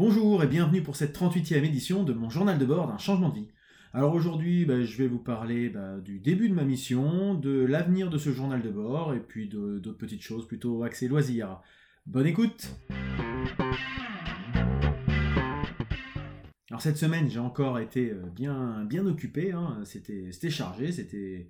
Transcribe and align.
Bonjour 0.00 0.42
et 0.42 0.46
bienvenue 0.46 0.82
pour 0.82 0.96
cette 0.96 1.14
38e 1.14 1.62
édition 1.62 2.04
de 2.04 2.14
mon 2.14 2.30
journal 2.30 2.58
de 2.58 2.64
bord 2.64 2.86
d'un 2.86 2.96
changement 2.96 3.28
de 3.28 3.34
vie. 3.34 3.48
Alors 3.92 4.14
aujourd'hui, 4.14 4.64
bah, 4.64 4.82
je 4.82 4.96
vais 4.96 5.06
vous 5.06 5.18
parler 5.18 5.68
bah, 5.68 5.98
du 5.98 6.20
début 6.20 6.48
de 6.48 6.54
ma 6.54 6.64
mission, 6.64 7.34
de 7.34 7.66
l'avenir 7.66 8.08
de 8.08 8.16
ce 8.16 8.32
journal 8.32 8.62
de 8.62 8.70
bord 8.70 9.12
et 9.12 9.20
puis 9.20 9.46
d'autres 9.46 9.98
petites 9.98 10.22
choses 10.22 10.48
plutôt 10.48 10.84
axées 10.84 11.06
loisirs. 11.06 11.60
Bonne 12.06 12.26
écoute 12.26 12.74
Alors 16.70 16.80
cette 16.80 16.96
semaine, 16.96 17.28
j'ai 17.28 17.38
encore 17.38 17.78
été 17.78 18.12
euh, 18.12 18.22
bien, 18.34 18.86
bien 18.86 19.04
occupé, 19.04 19.52
hein. 19.52 19.82
c'était 19.84 20.48
chargé, 20.48 20.92
c'était 20.92 21.46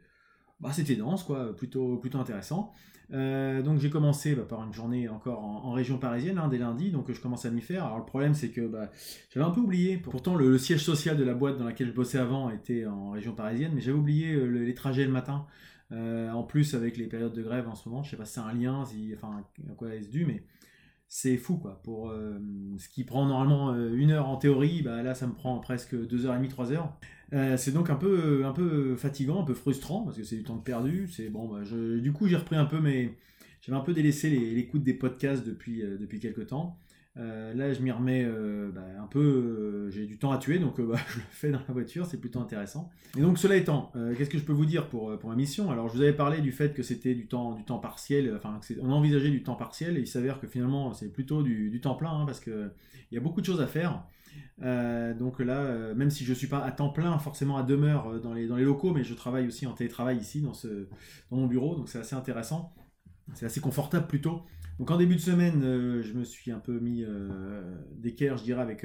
bah, 0.60 0.70
c'était 0.72 0.96
dense, 0.96 1.24
quoi, 1.24 1.54
plutôt, 1.56 1.96
plutôt 1.96 2.18
intéressant. 2.18 2.72
Euh, 3.12 3.60
donc 3.62 3.80
j'ai 3.80 3.90
commencé 3.90 4.36
bah, 4.36 4.44
par 4.48 4.62
une 4.64 4.72
journée 4.72 5.08
encore 5.08 5.40
en, 5.40 5.72
région 5.72 5.98
parisienne, 5.98 6.38
hein, 6.38 6.48
dès 6.48 6.58
lundi, 6.58 6.90
donc 6.90 7.10
je 7.10 7.20
commence 7.20 7.44
à 7.44 7.50
m'y 7.50 7.60
faire. 7.60 7.84
Alors 7.84 7.98
le 7.98 8.04
problème 8.04 8.34
c'est 8.34 8.50
que 8.50 8.66
bah, 8.66 8.90
j'avais 9.30 9.44
un 9.44 9.50
peu 9.50 9.60
oublié, 9.60 9.96
pourtant 9.96 10.36
le, 10.36 10.58
siège 10.58 10.84
social 10.84 11.16
de 11.16 11.24
la 11.24 11.34
boîte 11.34 11.58
dans 11.58 11.64
laquelle 11.64 11.88
je 11.88 11.92
bossais 11.92 12.18
avant 12.18 12.50
était 12.50 12.86
en 12.86 13.10
région 13.10 13.34
parisienne, 13.34 13.72
mais 13.74 13.80
j'avais 13.80 13.98
oublié 13.98 14.32
euh, 14.34 14.46
les 14.46 14.74
trajets 14.74 15.04
le 15.04 15.12
matin. 15.12 15.46
Euh, 15.92 16.30
en 16.30 16.44
plus 16.44 16.74
avec 16.74 16.96
les 16.96 17.06
périodes 17.06 17.32
de 17.32 17.42
grève 17.42 17.68
en 17.68 17.74
ce 17.74 17.88
moment, 17.88 18.04
je 18.04 18.10
sais 18.10 18.16
pas 18.16 18.24
si 18.24 18.34
c'est 18.34 18.40
un 18.40 18.52
lien, 18.52 18.84
enfin 19.16 19.42
à 19.68 19.74
quoi 19.74 19.92
est-ce 19.92 20.08
dû, 20.08 20.24
mais 20.24 20.44
c'est 21.08 21.36
fou 21.36 21.56
quoi. 21.56 21.80
Pour 21.82 22.12
ce 22.78 22.88
qui 22.88 23.02
prend 23.02 23.26
normalement 23.26 23.74
une 23.74 24.12
heure 24.12 24.28
en 24.28 24.36
théorie, 24.36 24.82
bah, 24.82 25.02
là 25.02 25.16
ça 25.16 25.26
me 25.26 25.32
prend 25.32 25.58
presque 25.58 25.96
deux 26.06 26.26
heures 26.26 26.34
et 26.34 26.36
demie, 26.36 26.46
trois 26.46 26.70
heures. 26.70 26.96
Euh, 27.32 27.56
c'est 27.56 27.72
donc 27.72 27.90
un 27.90 27.96
peu, 27.96 28.44
un 28.44 28.52
peu 28.52 28.96
fatigant, 28.96 29.42
un 29.42 29.44
peu 29.44 29.54
frustrant, 29.54 30.02
parce 30.02 30.16
que 30.16 30.24
c'est 30.24 30.36
du 30.36 30.42
temps 30.42 30.56
perdu. 30.56 31.08
C'est 31.10 31.28
bon, 31.28 31.48
bah, 31.48 31.60
du 31.98 32.12
coup, 32.12 32.26
j'ai 32.26 32.36
repris 32.36 32.56
un 32.56 32.64
peu 32.64 32.80
mais 32.80 33.14
J'avais 33.62 33.78
un 33.78 33.82
peu 33.82 33.92
délaissé 33.92 34.30
l'écoute 34.30 34.82
des 34.82 34.94
podcasts 34.94 35.46
depuis, 35.46 35.82
euh, 35.82 35.96
depuis 35.98 36.18
quelques 36.20 36.48
temps. 36.48 36.78
Euh, 37.16 37.52
là, 37.54 37.72
je 37.72 37.82
m'y 37.82 37.90
remets 37.90 38.24
bah, 38.72 38.84
un 39.00 39.06
peu. 39.06 39.90
j'ai 39.90 40.06
du 40.06 40.16
temps 40.16 40.32
à 40.32 40.38
tuer, 40.38 40.58
donc 40.58 40.80
bah, 40.80 40.98
je 41.08 41.16
le 41.16 41.24
fais 41.30 41.50
dans 41.50 41.60
la 41.66 41.74
voiture, 41.74 42.06
c'est 42.06 42.20
plutôt 42.20 42.40
intéressant. 42.40 42.90
Et 43.16 43.20
donc, 43.20 43.38
cela 43.38 43.56
étant, 43.56 43.92
qu'est-ce 44.16 44.30
que 44.30 44.38
je 44.38 44.44
peux 44.44 44.52
vous 44.52 44.66
dire 44.66 44.88
pour, 44.88 45.16
pour 45.18 45.28
ma 45.28 45.36
mission? 45.36 45.70
Alors, 45.70 45.88
je 45.88 45.94
vous 45.94 46.02
avais 46.02 46.12
parlé 46.12 46.40
du 46.40 46.52
fait 46.52 46.72
que 46.74 46.82
c'était 46.82 47.14
du 47.14 47.26
temps, 47.26 47.54
du 47.54 47.64
temps 47.64 47.78
partiel, 47.78 48.34
enfin, 48.36 48.60
on 48.80 48.90
envisageait 48.90 49.30
du 49.30 49.42
temps 49.42 49.56
partiel, 49.56 49.98
et 49.98 50.00
il 50.00 50.06
s'avère 50.06 50.40
que 50.40 50.46
finalement, 50.46 50.92
c'est 50.94 51.12
plutôt 51.12 51.42
du, 51.42 51.70
du, 51.70 51.80
temps 51.80 51.94
plein, 51.94 52.10
hein, 52.10 52.26
parce 52.26 52.40
qu'il 52.40 52.70
y 53.12 53.16
a 53.16 53.20
beaucoup 53.20 53.40
de 53.40 53.46
choses 53.46 53.60
à 53.60 53.66
faire. 53.66 54.04
Euh, 54.62 55.14
donc 55.14 55.40
là, 55.40 55.58
euh, 55.60 55.94
même 55.94 56.10
si 56.10 56.24
je 56.24 56.30
ne 56.30 56.34
suis 56.34 56.46
pas 56.46 56.58
à 56.58 56.70
temps 56.70 56.90
plein 56.90 57.18
forcément 57.18 57.56
à 57.56 57.62
demeure 57.62 58.08
euh, 58.08 58.18
dans 58.18 58.34
les, 58.34 58.46
dans 58.46 58.56
les 58.56 58.64
locaux, 58.64 58.92
mais 58.92 59.04
je 59.04 59.14
travaille 59.14 59.46
aussi 59.46 59.66
en 59.66 59.72
télétravail 59.72 60.18
ici 60.18 60.42
dans, 60.42 60.52
ce, 60.52 60.88
dans 61.30 61.36
mon 61.36 61.46
bureau, 61.46 61.74
donc 61.76 61.88
c'est 61.88 61.98
assez 61.98 62.14
intéressant. 62.14 62.74
C'est 63.34 63.46
assez 63.46 63.60
confortable 63.60 64.06
plutôt. 64.06 64.42
Donc 64.78 64.90
en 64.90 64.96
début 64.96 65.14
de 65.14 65.20
semaine, 65.20 65.60
je 65.62 66.12
me 66.14 66.24
suis 66.24 66.50
un 66.50 66.58
peu 66.58 66.80
mis 66.80 67.04
d'équerre, 67.92 68.38
je 68.38 68.42
dirais, 68.42 68.62
avec, 68.62 68.84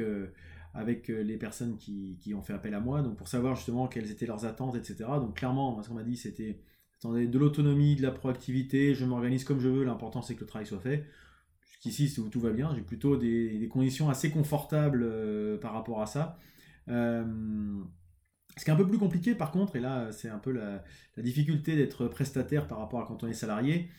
avec 0.75 1.07
les 1.07 1.37
personnes 1.37 1.77
qui, 1.77 2.19
qui, 2.21 2.35
ont 2.35 2.43
fait 2.43 2.53
appel 2.53 2.75
à 2.75 2.79
moi, 2.79 3.01
donc 3.01 3.17
pour 3.17 3.27
savoir 3.27 3.55
justement 3.55 3.87
quelles 3.87 4.11
étaient 4.11 4.27
leurs 4.27 4.45
attentes, 4.45 4.75
etc. 4.75 5.05
Donc 5.19 5.37
clairement, 5.37 5.81
ce 5.81 5.87
qu'on 5.89 5.95
m'a 5.95 6.03
dit, 6.03 6.17
c'était 6.17 6.61
de 7.03 7.39
l'autonomie, 7.39 7.95
de 7.95 8.01
la 8.03 8.11
proactivité, 8.11 8.93
je 8.93 9.05
m'organise 9.05 9.43
comme 9.43 9.59
je 9.59 9.69
veux, 9.69 9.83
l'important 9.83 10.21
c'est 10.21 10.35
que 10.35 10.41
le 10.41 10.47
travail 10.47 10.67
soit 10.67 10.79
fait. 10.79 11.05
Ici, 11.85 12.13
tout 12.31 12.39
va 12.39 12.51
bien. 12.51 12.73
J'ai 12.75 12.81
plutôt 12.81 13.15
des, 13.15 13.69
conditions 13.71 14.09
assez 14.09 14.31
confortables 14.31 15.03
euh, 15.03 15.57
par 15.57 15.73
rapport 15.73 16.01
à 16.01 16.07
ça. 16.07 16.37
Euh, 16.89 17.23
ce 18.57 18.63
qui 18.63 18.71
est 18.71 18.73
un 18.73 18.77
peu 18.77 18.87
plus 18.87 18.97
compliqué, 18.97 19.35
par 19.35 19.51
contre, 19.51 19.75
et 19.75 19.79
là, 19.79 20.11
c'est 20.11 20.29
un 20.29 20.39
peu 20.39 20.51
la, 20.51 20.83
difficulté 21.17 21.75
d'être 21.75 22.07
prestataire 22.07 22.67
par 22.67 22.79
rapport 22.79 23.01
à 23.01 23.05
quand 23.05 23.23
on 23.23 23.27
est 23.27 23.33
salarié, 23.33 23.89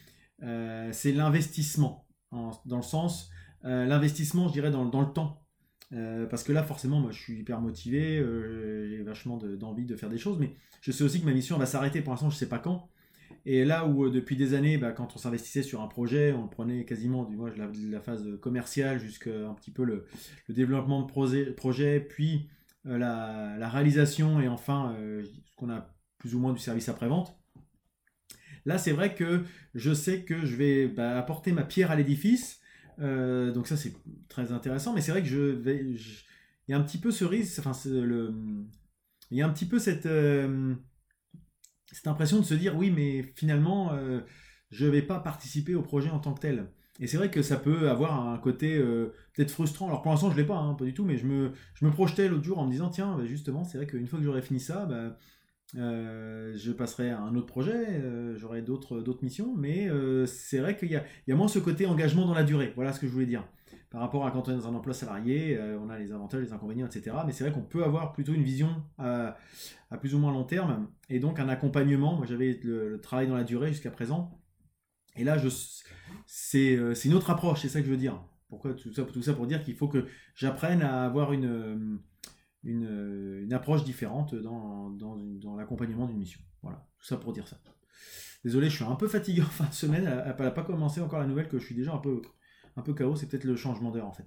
euh, 0.43 0.89
c'est 0.93 1.13
l'investissement. 1.13 2.07
Dans 2.33 2.77
le 2.77 2.83
sens, 2.83 3.31
l'investissement, 3.63 4.49
je 4.49 4.53
dirais, 4.53 4.71
dans, 4.71 4.85
le 4.85 5.13
temps. 5.13 5.47
parce 5.91 6.43
que 6.43 6.53
là, 6.53 6.63
forcément, 6.65 7.01
moi, 7.01 7.13
je 7.13 7.21
suis 7.21 7.39
hyper 7.39 7.61
motivé, 7.61 8.19
j'ai 8.89 9.03
vachement 9.03 9.39
d'envie 9.39 9.87
de, 9.87 9.97
faire 9.97 10.11
des 10.11 10.19
choses, 10.19 10.39
mais 10.39 10.55
je 10.81 10.91
sais 10.91 11.05
aussi 11.05 11.21
que 11.21 11.27
ma 11.27 11.33
mission 11.33 11.57
va 11.57 11.67
s'arrêter. 11.67 12.03
Pour 12.03 12.13
l'instant, 12.13 12.31
je 12.31 12.35
ne 12.35 12.39
sais 12.39 12.49
pas 12.49 12.59
quand. 12.59 12.91
Et 13.49 13.65
là 13.65 13.87
où 13.87 14.05
euh, 14.05 14.11
depuis 14.11 14.37
des 14.37 14.55
années, 14.55 14.77
bah, 14.77 14.91
quand 14.91 15.15
on 15.15 15.19
s'investissait 15.19 15.63
sur 15.63 15.81
un 15.81 15.87
projet, 15.87 16.33
on 16.33 16.49
prenait 16.49 16.85
quasiment 16.85 17.25
du 17.25 17.37
moins 17.37 17.53
la, 17.57 18.01
phase 18.01 18.27
commerciale 18.41 18.99
jusqu'à 18.99 19.49
un 19.49 19.55
petit 19.55 19.71
peu 19.71 19.85
le, 19.85 20.05
développement 20.49 21.03
de 21.03 21.53
projet, 21.53 22.01
puis 22.01 22.49
euh, 22.87 22.99
la, 22.99 23.69
réalisation 23.69 24.41
et 24.41 24.49
enfin 24.49 24.97
euh, 24.99 25.23
ce 25.25 25.55
qu'on 25.55 25.71
a 25.71 25.95
plus 26.19 26.35
ou 26.35 26.41
moins 26.41 26.53
du 26.53 26.59
service 26.59 26.89
après-vente. 26.89 27.39
Là, 28.65 28.79
c'est 28.79 28.91
vrai 28.91 29.15
que 29.15 29.45
je 29.77 29.95
sais 29.95 30.25
que 30.25 30.45
je 30.45 30.57
vais 30.57 30.89
bah, 30.89 31.17
apporter 31.17 31.53
ma 31.53 31.63
pierre 31.63 31.93
à 31.93 31.97
l'édifice. 31.97 32.61
donc 32.99 33.69
ça, 33.69 33.77
c'est 33.77 33.95
très 34.29 34.51
intéressant. 34.51 34.93
Mais 34.93 35.01
c'est 35.01 35.13
vrai 35.13 35.23
que 35.23 35.29
je 35.29 35.39
vais... 35.39 35.85
Il 36.67 36.73
y 36.73 36.75
a 36.75 36.79
un 36.79 36.83
petit 36.83 36.99
peu 36.99 37.13
ce 37.13 37.25
risque, 37.25 37.61
enfin, 37.61 37.71
le, 37.89 38.35
il 39.31 39.39
y 39.39 39.43
a 39.43 39.47
un 39.47 39.51
petit 39.51 39.67
peu 39.67 39.79
cette 39.79 40.09
cette 41.93 42.07
impression 42.07 42.39
de 42.39 42.45
se 42.45 42.55
dire 42.55 42.77
oui, 42.77 42.91
mais 42.91 43.23
finalement, 43.35 43.93
euh, 43.93 44.21
je 44.71 44.87
ne 44.87 44.91
vais 44.91 45.03
pas 45.03 45.21
participer 45.21 45.75
au 45.75 45.83
projet 45.83 46.11
en 46.11 46.19
tant 46.19 46.35
que 46.35 46.41
tel. 46.41 46.67
Et 46.99 47.07
c'est 47.07 47.19
vrai 47.19 47.31
que 47.31 47.43
ça 47.43 47.57
peut 47.57 47.91
avoir 47.91 48.27
un 48.27 48.39
côté 48.39 48.77
euh, 48.77 49.13
peut-être 49.35 49.51
frustrant. 49.51 49.89
Alors 49.89 50.03
pour 50.03 50.11
l'instant, 50.13 50.31
je 50.31 50.37
ne 50.37 50.41
l'ai 50.41 50.47
pas, 50.47 50.57
hein, 50.57 50.75
pas 50.75 50.85
du 50.85 50.95
tout, 50.95 51.05
mais 51.05 51.19
je 51.19 51.27
me, 51.27 51.53
je 51.75 51.85
me 51.85 51.91
projetais 51.91 52.29
l'autre 52.29 52.45
jour 52.45 52.59
en 52.59 52.67
me 52.67 52.73
disant 52.73 52.89
tiens, 52.89 53.17
bah, 53.17 53.27
justement, 53.27 53.65
c'est 53.65 53.79
vrai 53.79 53.87
qu'une 53.87 54.07
fois 54.07 54.19
que 54.19 54.25
j'aurai 54.25 54.43
fini 54.43 54.61
ça, 54.61 54.87
bah, 54.87 55.17
euh, 55.75 56.53
je 56.55 56.73
passerai 56.73 57.11
à 57.11 57.21
un 57.21 57.35
autre 57.35 57.47
projet, 57.47 58.01
j'aurai 58.37 58.63
d'autres 58.63 59.19
missions, 59.23 59.55
mais 59.57 59.89
c'est 60.27 60.59
vrai 60.59 60.77
qu'il 60.77 60.91
y 60.91 60.97
a, 60.97 61.37
moins 61.37 61.49
ce 61.49 61.59
côté 61.59 61.87
engagement 61.87 62.27
dans 62.27 62.35
la 62.35 62.45
durée. 62.45 62.73
Voilà 62.77 62.93
ce 62.93 63.01
que 63.01 63.07
je 63.07 63.13
voulais 63.13 63.27
dire 63.27 63.45
par 63.91 64.01
rapport 64.01 64.27
à 64.27 64.31
quand 64.31 64.49
on 64.49 64.53
est 64.53 64.57
dans 64.57 64.69
un 64.69 64.75
emploi 64.75 64.95
salarié, 64.95 65.57
euh, 65.57 65.79
on 65.81 65.89
a 65.89 65.99
les 65.99 66.13
avantages, 66.13 66.43
les 66.43 66.53
inconvénients, 66.53 66.87
etc. 66.87 67.17
Mais 67.25 67.33
c'est 67.33 67.45
vrai 67.45 67.53
qu'on 67.53 67.63
peut 67.63 67.85
avoir 67.85 68.13
plutôt 68.13 68.35
une 68.35 68.43
vision 68.43 68.83
à, 68.99 69.37
plus 70.01 70.15
ou 70.15 70.19
moins 70.19 70.33
long 70.33 70.45
terme 70.45 70.89
et 71.09 71.19
donc 71.19 71.39
un 71.39 71.49
accompagnement. 71.49 72.17
Moi, 72.17 72.27
j'avais 72.27 72.61
le, 72.63 73.01
travail 73.01 73.27
dans 73.27 73.37
la 73.37 73.45
durée 73.45 73.69
jusqu'à 73.69 73.91
présent. 73.91 74.39
Et 75.17 75.25
là, 75.25 75.39
euh, 75.43 75.51
c'est 76.27 77.09
une 77.09 77.15
autre 77.15 77.31
approche, 77.31 77.63
c'est 77.63 77.69
ça 77.69 77.81
que 77.81 77.87
je 77.87 77.91
veux 77.91 77.97
dire. 77.97 78.23
Pourquoi 78.49 78.75
tout 78.75 78.93
ça, 78.93 79.03
tout 79.05 79.23
ça 79.23 79.33
pour 79.33 79.47
dire 79.47 79.63
qu'il 79.63 79.75
faut 79.75 79.89
que 79.89 80.07
j'apprenne 80.35 80.83
à 80.83 81.05
avoir 81.05 81.33
une, 81.33 81.99
une, 82.65 83.53
approche 83.53 83.85
différente 83.85 84.35
dans, 84.35 84.91
dans, 84.91 85.57
l'accompagnement 85.57 86.07
d'une 86.07 86.19
mission. 86.19 86.41
Voilà, 86.63 86.87
tout 86.99 87.07
ça 87.07 87.17
pour 87.17 87.33
dire 87.33 87.47
ça. 87.47 87.59
Désolé, 88.45 88.69
je 88.69 88.77
suis 88.77 88.85
un 88.85 88.97
peu 88.97 89.09
fatigué 89.09 89.41
en 89.43 89.47
fin 89.47 89.67
de 89.67 89.75
semaine. 89.75 90.05
Elle 90.07 90.45
n'a 90.45 90.51
pas 90.51 90.63
commencé 90.63 91.01
encore 91.01 91.19
la 91.19 91.27
nouvelle 91.27 91.49
que 91.49 91.59
je 91.59 91.65
suis 91.65 91.75
déjà 91.75 91.93
un 91.93 91.99
peu 91.99 92.23
un 92.77 92.83
peu 92.83 92.95
chaos, 92.95 93.17
c'est 93.17 93.27
peut-être 93.27 93.45
le 93.45 93.57
changement 93.57 93.91
d'heure 93.91 94.07
en 94.07 94.13
fait. 94.13 94.27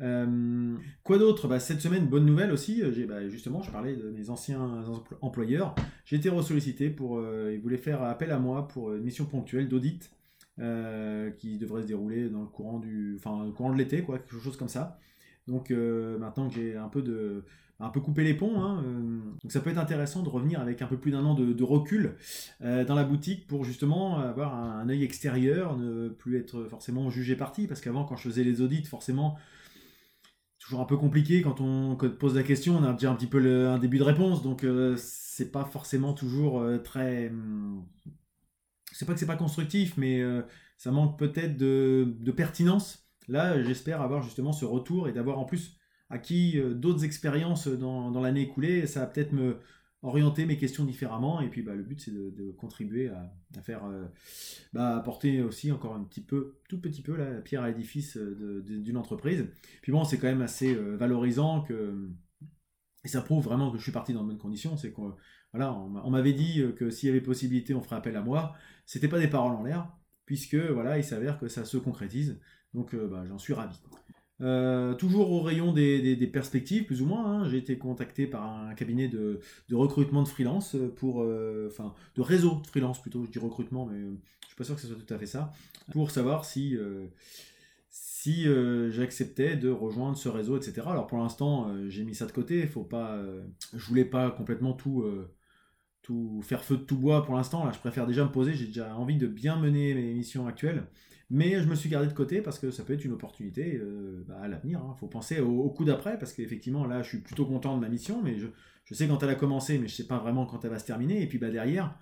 Euh, 0.00 0.76
quoi 1.02 1.18
d'autre? 1.18 1.46
Bah, 1.46 1.60
Cette 1.60 1.80
semaine, 1.80 2.06
bonne 2.06 2.24
nouvelle 2.24 2.52
aussi, 2.52 2.82
euh, 2.82 3.06
bah, 3.06 3.28
justement, 3.28 3.62
je 3.62 3.70
parlais 3.70 3.94
de 3.94 4.10
mes 4.10 4.30
anciens 4.30 4.84
employeurs, 5.20 5.74
j'ai 6.04 6.16
été 6.16 6.30
ressollicité 6.30 6.88
pour, 6.88 7.18
euh, 7.18 7.52
ils 7.52 7.60
voulaient 7.60 7.76
faire 7.76 8.02
appel 8.02 8.30
à 8.30 8.38
moi 8.38 8.66
pour 8.68 8.94
une 8.94 9.02
mission 9.02 9.26
ponctuelle 9.26 9.68
d'audit 9.68 10.10
qui 11.38 11.56
devrait 11.56 11.80
se 11.80 11.86
dérouler 11.86 12.28
dans 12.28 12.42
le 12.42 12.46
courant, 12.46 12.80
du, 12.80 13.16
enfin, 13.16 13.50
courant 13.56 13.72
de 13.72 13.78
l'été, 13.78 14.02
quoi, 14.02 14.18
quelque 14.18 14.38
chose 14.38 14.58
comme 14.58 14.68
ça. 14.68 14.98
Donc 15.50 15.70
maintenant 15.70 16.48
que 16.48 16.54
j'ai 16.54 16.76
un 16.76 16.88
peu 16.88 17.02
de, 17.02 17.44
un 17.80 17.88
peu 17.90 18.00
coupé 18.00 18.24
les 18.24 18.34
ponts, 18.34 18.62
hein, 18.62 18.82
donc 19.42 19.50
ça 19.50 19.60
peut 19.60 19.70
être 19.70 19.78
intéressant 19.78 20.22
de 20.22 20.28
revenir 20.28 20.60
avec 20.60 20.80
un 20.80 20.86
peu 20.86 20.96
plus 20.96 21.10
d'un 21.10 21.24
an 21.24 21.34
de, 21.34 21.64
recul 21.64 22.16
dans 22.60 22.94
la 22.94 23.04
boutique 23.04 23.46
pour 23.46 23.64
justement 23.64 24.18
avoir 24.18 24.54
un, 24.54 24.88
œil 24.88 25.02
extérieur, 25.02 25.76
ne 25.76 26.08
plus 26.08 26.38
être 26.38 26.64
forcément 26.66 27.10
jugé 27.10 27.36
parti, 27.36 27.66
parce 27.66 27.80
qu'avant 27.80 28.04
quand 28.04 28.16
je 28.16 28.22
faisais 28.28 28.44
les 28.44 28.60
audits, 28.62 28.84
forcément 28.84 29.36
toujours 30.70 30.82
un 30.82 30.86
peu 30.86 30.96
compliqué 30.96 31.42
quand 31.42 31.60
on, 31.60 31.96
pose 31.96 32.36
la 32.36 32.44
question, 32.44 32.76
on 32.76 32.84
a 32.84 32.92
déjà 32.92 33.10
un 33.10 33.16
petit 33.16 33.26
peu 33.26 33.68
un 33.68 33.78
début 33.78 33.98
de 33.98 34.04
réponse, 34.04 34.42
donc 34.42 34.62
euh, 34.62 34.94
c'est 34.98 35.50
pas 35.50 35.64
forcément 35.64 36.12
toujours 36.12 36.60
euh, 36.60 36.78
très. 36.78 37.30
Hmm, 37.30 37.82
c'est 38.92 39.04
pas 39.04 39.14
que 39.14 39.18
c'est 39.18 39.26
pas 39.26 39.36
constructif, 39.36 39.96
mais 39.96 40.20
euh, 40.20 40.42
ça 40.76 40.92
manque 40.92 41.18
peut-être 41.18 41.56
de, 41.56 42.14
pertinence. 42.36 43.09
Là, 43.30 43.62
j'espère 43.62 44.02
avoir 44.02 44.22
justement 44.22 44.52
ce 44.52 44.64
retour 44.64 45.08
et 45.08 45.12
d'avoir 45.12 45.38
en 45.38 45.44
plus 45.44 45.76
acquis 46.10 46.60
d'autres 46.74 47.04
expériences 47.04 47.68
dans, 47.68 48.10
dans 48.10 48.20
l'année 48.20 48.42
écoulée. 48.42 48.86
Ça 48.86 49.00
va 49.00 49.06
peut-être 49.06 49.32
me 49.32 49.58
orienter 50.02 50.46
mes 50.46 50.56
questions 50.56 50.84
différemment. 50.84 51.40
Et 51.40 51.48
puis 51.48 51.62
bah, 51.62 51.74
le 51.74 51.82
but 51.82 52.00
c'est 52.00 52.10
de, 52.10 52.50
contribuer 52.52 53.08
à, 53.08 53.62
faire 53.62 53.84
euh, 53.84 54.06
bah, 54.72 54.96
apporter 54.96 55.42
aussi 55.42 55.72
encore 55.72 55.94
un 55.94 56.04
petit 56.04 56.22
peu, 56.22 56.58
tout 56.68 56.80
petit 56.80 57.02
peu 57.02 57.16
la 57.16 57.40
pierre 57.40 57.62
à 57.62 57.68
l'édifice 57.68 58.16
euh, 58.16 58.62
d'une 58.64 58.96
entreprise. 58.96 59.46
Puis 59.82 59.92
bon, 59.92 60.04
c'est 60.04 60.18
quand 60.18 60.28
même 60.28 60.42
assez 60.42 60.74
euh, 60.74 60.96
valorisant 60.96 61.62
que 61.62 62.08
et 63.02 63.08
ça 63.08 63.22
prouve 63.22 63.42
vraiment 63.42 63.70
que 63.70 63.78
je 63.78 63.82
suis 63.82 63.92
parti 63.92 64.12
dans 64.12 64.22
de 64.22 64.28
bonnes 64.28 64.38
conditions. 64.38 64.76
C'est 64.76 64.92
qu'on 64.92 65.14
voilà, 65.52 65.74
on 65.74 66.10
m'avait 66.10 66.34
dit 66.34 66.62
que 66.76 66.90
s'il 66.90 67.08
y 67.08 67.10
avait 67.10 67.22
possibilité, 67.22 67.74
on 67.74 67.80
ferait 67.80 67.96
appel 67.96 68.14
à 68.14 68.22
moi. 68.22 68.54
C'était 68.86 69.08
pas 69.08 69.18
des 69.18 69.26
paroles 69.26 69.54
en 69.54 69.64
l'air, 69.64 69.90
puisque 70.24 70.54
voilà, 70.54 70.96
il 70.96 71.02
s'avère 71.02 71.40
que 71.40 71.48
ça 71.48 71.64
se 71.64 71.76
concrétise. 71.76 72.38
Donc 72.74 72.94
bah, 72.94 73.24
j'en 73.26 73.38
suis 73.38 73.52
ravi. 73.52 73.78
Euh, 74.42 74.94
toujours 74.94 75.30
au 75.32 75.42
rayon 75.42 75.72
des, 75.72 76.30
perspectives, 76.32 76.86
plus 76.86 77.02
ou 77.02 77.06
moins, 77.06 77.26
hein. 77.26 77.48
j'ai 77.48 77.58
été 77.58 77.76
contacté 77.76 78.26
par 78.26 78.44
un 78.44 78.74
cabinet 78.74 79.08
de, 79.08 79.40
recrutement 79.70 80.22
de 80.22 80.28
freelance, 80.28 80.76
pour, 80.96 81.22
euh, 81.22 81.68
enfin 81.70 81.94
de 82.14 82.22
réseau 82.22 82.60
de 82.62 82.66
freelance 82.66 83.02
plutôt, 83.02 83.24
je 83.24 83.30
dis 83.30 83.38
recrutement, 83.38 83.84
mais 83.84 83.98
je 83.98 84.46
suis 84.46 84.56
pas 84.56 84.64
sûr 84.64 84.74
que 84.76 84.80
ce 84.80 84.86
soit 84.86 84.96
tout 84.96 85.12
à 85.12 85.18
fait 85.18 85.26
ça, 85.26 85.52
pour 85.92 86.10
savoir 86.10 86.46
si, 86.46 86.78
si 87.90 88.46
j'acceptais 88.90 89.56
de 89.56 89.68
rejoindre 89.68 90.16
ce 90.16 90.28
réseau, 90.28 90.56
etc. 90.56 90.86
Alors 90.86 91.06
pour 91.06 91.18
l'instant, 91.18 91.70
j'ai 91.88 92.04
mis 92.04 92.14
ça 92.14 92.26
de 92.26 92.32
côté. 92.32 92.66
Faut 92.66 92.84
pas, 92.84 93.22
je 93.74 93.86
voulais 93.86 94.04
pas 94.06 94.30
complètement 94.30 94.72
tout, 94.72 95.04
tout 96.02 96.40
faire 96.42 96.64
feu 96.64 96.78
de 96.78 96.82
tout 96.82 96.96
bois 96.96 97.24
pour 97.24 97.36
l'instant. 97.36 97.64
Là, 97.64 97.72
je 97.72 97.78
préfère 97.78 98.06
déjà 98.06 98.24
me 98.24 98.32
poser. 98.32 98.54
J'ai 98.54 98.66
déjà 98.66 98.96
envie 98.96 99.16
de 99.16 99.26
bien 99.26 99.58
mener 99.58 99.94
mes 99.94 100.14
missions 100.14 100.46
actuelles. 100.46 100.86
Mais 101.30 101.62
je 101.62 101.68
me 101.68 101.76
suis 101.76 101.88
gardé 101.88 102.08
de 102.08 102.12
côté 102.12 102.42
parce 102.42 102.58
que 102.58 102.72
ça 102.72 102.82
peut 102.82 102.92
être 102.92 103.04
une 103.04 103.12
opportunité 103.12 103.76
euh, 103.76 104.24
bah, 104.26 104.40
à 104.42 104.48
l'avenir. 104.48 104.80
Il 104.84 104.90
hein. 104.90 104.94
faut 104.98 105.06
penser 105.06 105.38
au, 105.38 105.70
coup 105.70 105.84
d'après 105.84 106.18
parce 106.18 106.32
qu'effectivement, 106.32 106.84
là, 106.86 107.02
je 107.02 107.08
suis 107.08 107.18
plutôt 107.18 107.46
content 107.46 107.76
de 107.76 107.80
ma 107.80 107.88
mission, 107.88 108.20
mais 108.20 108.36
je, 108.36 108.48
sais 108.92 109.06
quand 109.06 109.22
elle 109.22 109.30
a 109.30 109.36
commencé, 109.36 109.74
mais 109.74 109.86
je 109.86 109.92
ne 109.92 109.96
sais 109.96 110.06
pas 110.08 110.18
vraiment 110.18 110.44
quand 110.44 110.64
elle 110.64 110.72
va 110.72 110.80
se 110.80 110.86
terminer. 110.86 111.22
Et 111.22 111.28
puis 111.28 111.38
bah, 111.38 111.50
derrière, 111.50 111.96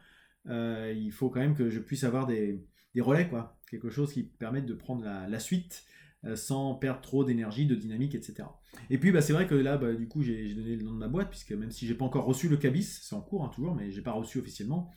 euh, 0.49 0.95
il 0.97 1.13
faut 1.13 1.29
quand 1.29 1.41
même 1.41 1.55
que 1.55 1.69
je 1.69 1.79
puisse 1.79 2.05
avoir 2.05 2.27
des, 2.27 2.65
relais, 2.99 3.29
quoi. 3.29 3.61
quelque 3.71 3.91
chose 3.91 4.13
qui 4.13 4.25
permette 4.25 4.67
de 4.67 4.75
prendre 4.75 5.05
la, 5.05 5.39
suite 5.39 5.85
euh, 6.25 6.35
sans 6.35 6.75
perdre 6.75 7.03
trop 7.03 7.23
d'énergie, 7.23 7.67
de 7.67 7.75
dynamique, 7.75 8.15
etc. 8.15 8.49
Et 8.89 8.97
puis 8.97 9.13
bah, 9.13 9.21
c'est 9.21 9.35
vrai 9.35 9.47
que 9.47 9.55
là, 9.55 9.77
bah, 9.77 9.93
du 9.93 10.09
coup, 10.09 10.23
j'ai 10.23 10.55
donné 10.55 10.75
le 10.75 10.83
nom 10.83 10.93
de 10.93 10.99
ma 10.99 11.09
boîte, 11.09 11.29
puisque 11.29 11.53
même 11.53 11.71
si 11.71 11.87
j'ai 11.87 11.95
pas 11.95 12.07
encore 12.07 12.25
reçu 12.25 12.49
le 12.49 12.57
cabis, 12.57 13.01
c'est 13.03 13.15
en 13.15 13.21
cours 13.21 13.45
hein, 13.45 13.51
toujours, 13.55 13.75
mais 13.75 13.91
j'ai 13.91 14.03
pas 14.03 14.13
reçu 14.13 14.39
officiellement. 14.39 14.91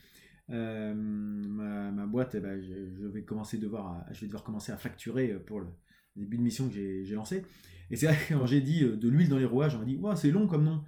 Euh, 0.52 0.94
ma, 0.94 2.06
boîte, 2.06 2.34
eh 2.34 2.40
ben, 2.40 2.60
je, 2.60 3.06
vais 3.06 3.22
commencer 3.22 3.58
devoir 3.58 4.04
je 4.12 4.20
vais 4.20 4.26
devoir 4.26 4.42
commencer 4.42 4.70
à 4.72 4.76
facturer 4.76 5.28
pour 5.46 5.60
le 5.60 5.66
début 6.16 6.36
de 6.36 6.42
mission 6.42 6.68
que 6.68 6.74
j'ai 6.74 7.14
lancé. 7.14 7.42
Et 7.92 7.96
c'est 7.96 8.06
vrai 8.06 8.16
que 8.16 8.34
quand 8.34 8.46
j'ai 8.46 8.62
dit 8.62 8.84
euh, 8.84 8.96
de 8.96 9.08
l'huile 9.08 9.28
dans 9.28 9.38
les 9.38 9.44
rouages, 9.44 9.74
on 9.76 9.78
m'a 9.78 9.84
dit 9.84 9.96
ouais, 9.96 10.16
c'est 10.16 10.30
long 10.30 10.46
comme 10.46 10.64
nom. 10.64 10.82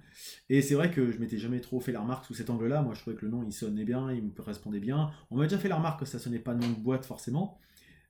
Et 0.49 0.61
c'est 0.61 0.73
vrai 0.73 0.89
que 0.89 1.11
je 1.11 1.19
m'étais 1.19 1.37
jamais 1.37 1.61
trop 1.61 1.79
fait 1.79 1.91
la 1.91 2.01
remarque 2.01 2.25
sous 2.25 2.33
cet 2.33 2.49
angle-là. 2.49 2.81
Moi, 2.81 2.95
je 2.95 3.01
trouvais 3.01 3.15
que 3.15 3.25
le 3.25 3.31
nom 3.31 3.43
il 3.43 3.53
sonnait 3.53 3.85
bien, 3.85 4.11
il 4.11 4.23
me 4.23 4.31
correspondait 4.31 4.79
bien. 4.79 5.11
On 5.29 5.37
m'a 5.37 5.43
déjà 5.43 5.59
fait 5.59 5.69
la 5.69 5.75
remarque 5.75 5.99
que 5.99 6.05
ça 6.05 6.17
sonnait 6.17 6.39
pas 6.39 6.55
nom 6.55 6.67
de 6.67 6.79
boîte 6.79 7.05
forcément. 7.05 7.59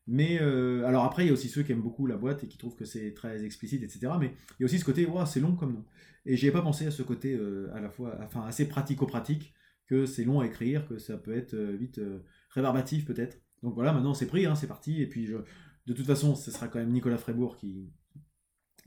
Mais 0.08 0.40
euh, 0.42 0.86
alors 0.86 1.04
après, 1.04 1.26
il 1.26 1.28
y 1.28 1.30
a 1.30 1.34
aussi 1.34 1.50
ceux 1.50 1.64
qui 1.64 1.74
aiment 1.74 1.82
beaucoup 1.82 2.08
la 2.08 2.16
boîte 2.16 2.44
et 2.46 2.48
qui 2.48 2.58
trouvent 2.58 2.76
que 2.76 2.86
c'est 2.86 3.14
très 3.14 3.44
explicite, 3.44 3.84
etc. 3.84 4.14
Mais 4.20 4.34
il 4.60 4.62
y 4.62 4.64
a 4.64 4.66
aussi 4.66 4.80
ce 4.80 4.86
côté, 4.86 5.06
ouais, 5.06 5.26
c'est 5.26 5.42
long 5.42 5.56
comme 5.56 5.74
nom. 5.74 5.86
Et 6.26 6.38
j'ai 6.38 6.52
pas 6.52 6.62
pensé 6.62 6.88
à 6.88 6.92
ce 6.92 7.04
côté 7.04 7.38
à 7.74 7.82
la 7.82 7.90
fois, 7.90 8.18
enfin 8.24 8.46
assez 8.46 8.68
pratico-pratique 8.68 9.54
que 9.88 10.06
c'est 10.06 10.24
long 10.24 10.40
à 10.40 10.46
écrire, 10.46 10.88
que 10.88 10.98
ça 10.98 11.18
peut 11.18 11.36
être 11.36 11.54
euh, 11.54 11.76
vite 11.76 12.00
euh, 12.00 12.24
rébarbatif 12.50 13.06
peut-être. 13.06 13.40
Donc 13.64 13.76
voilà, 13.76 13.94
maintenant 13.94 14.14
c'est 14.14 14.28
pris, 14.28 14.46
hein, 14.46 14.56
c'est 14.56 14.68
parti. 14.68 15.02
Et 15.02 15.08
puis 15.08 15.26
je, 15.26 15.38
de 15.86 15.94
toute 15.94 16.06
façon, 16.06 16.36
ce 16.36 16.52
sera 16.52 16.68
quand 16.68 16.80
même 16.80 16.92
Nicolas 16.92 17.18
Frébourg 17.18 17.58
qui, 17.58 17.92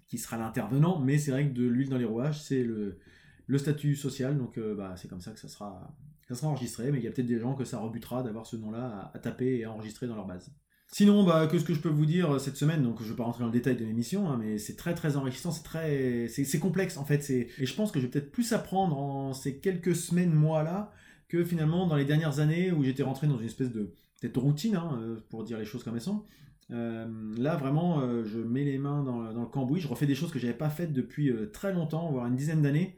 qui 0.09 0.19
sera 0.19 0.37
l'intervenant, 0.37 0.99
mais 0.99 1.19
c'est 1.19 1.31
vrai 1.31 1.49
que 1.49 1.55
de 1.55 1.65
l'huile 1.65 1.89
dans 1.89 1.99
les 1.99 2.05
rouages, 2.05 2.43
c'est 2.43 2.65
le, 2.65 2.99
le 3.47 3.59
statut 3.59 3.97
social, 3.97 4.37
donc 4.37 4.59
euh, 4.59 4.75
bah, 4.75 4.95
c'est 4.97 5.09
comme 5.09 5.21
ça 5.21 5.33
que 5.33 5.39
ça 5.39 5.49
sera, 5.49 5.97
ça 6.29 6.35
sera 6.35 6.49
enregistré, 6.49 6.91
mais 6.93 6.99
il 6.99 7.05
y 7.05 7.09
a 7.09 7.11
peut-être 7.11 7.27
des 7.27 7.39
gens 7.39 7.55
que 7.55 7.65
ça 7.65 7.79
rebutera 7.79 8.23
d'avoir 8.23 8.47
ce 8.47 8.57
nom-là 8.57 9.11
à, 9.13 9.19
taper 9.19 9.59
et 9.59 9.65
à 9.65 9.73
enregistrer 9.73 10.07
dans 10.07 10.15
leur 10.15 10.27
base. 10.27 10.53
Sinon, 10.91 11.23
bah, 11.23 11.47
que 11.47 11.59
ce 11.59 11.65
que 11.65 11.75
je 11.75 11.81
peux 11.81 11.91
vous 11.91 12.07
dire 12.07 12.35
euh, 12.35 12.39
cette 12.39 12.57
semaine, 12.57 12.83
donc 12.83 12.99
je 13.01 13.05
ne 13.05 13.11
vais 13.11 13.17
pas 13.17 13.25
rentrer 13.25 13.41
dans 13.41 13.49
le 13.49 13.53
détail 13.53 13.77
de 13.77 13.85
l'émission, 13.85 14.31
hein, 14.31 14.39
mais 14.41 14.57
c'est 14.57 14.75
très 14.75 14.95
très 14.95 15.17
enrichissant, 15.17 15.51
c'est 15.51 15.63
très, 15.63 16.29
c'est 16.29 16.59
complexe 16.59 16.97
en 16.97 17.05
fait, 17.05 17.29
et 17.29 17.51
je 17.59 17.75
pense 17.75 17.93
que 17.93 18.01
je 18.01 18.07
vais 18.07 18.11
peut-être 18.11 18.33
plus 18.33 18.55
apprendre 18.55 18.99
en 18.99 19.35
ces 19.35 19.59
quelques 19.59 19.95
semaines, 19.95 20.33
mois 20.33 20.63
là, 20.63 20.91
que 21.29 21.45
finalement 21.45 21.87
dans 21.87 21.97
les 21.97 22.07
dernières 22.07 22.41
années 22.41 22.73
où 22.73 22.83
j'étais 22.85 23.03
rentré 23.03 23.27
dans 23.27 23.39
une 23.39 23.45
espèce 23.45 23.71
de 23.71 23.93
peut-être 24.21 24.39
routine, 24.39 24.77
hein, 24.77 24.99
euh, 25.03 25.17
pour 25.29 25.45
dire 25.45 25.59
les 25.59 25.67
choses 25.67 25.85
comme 25.85 25.95
elles 25.95 26.01
sont. 26.01 26.25
Euh, 26.71 27.07
là 27.37 27.57
vraiment, 27.57 28.01
je 28.25 28.39
mets 28.39 28.65
les 28.65 28.79
mains 28.79 29.03
dans, 29.03 29.21
le 29.21 29.47
cambouis, 29.47 29.81
je 29.81 29.89
refais 29.89 30.07
des 30.07 30.15
choses 30.15 30.33
que 30.33 30.39
j'avais 30.39 30.55
pas 30.55 30.71
faites 30.71 30.95
depuis 30.95 31.31
très 31.53 31.75
longtemps, 31.75 32.11
voire 32.11 32.27
une 32.27 32.37
dizaine 32.37 32.63
d'années. 32.63 32.97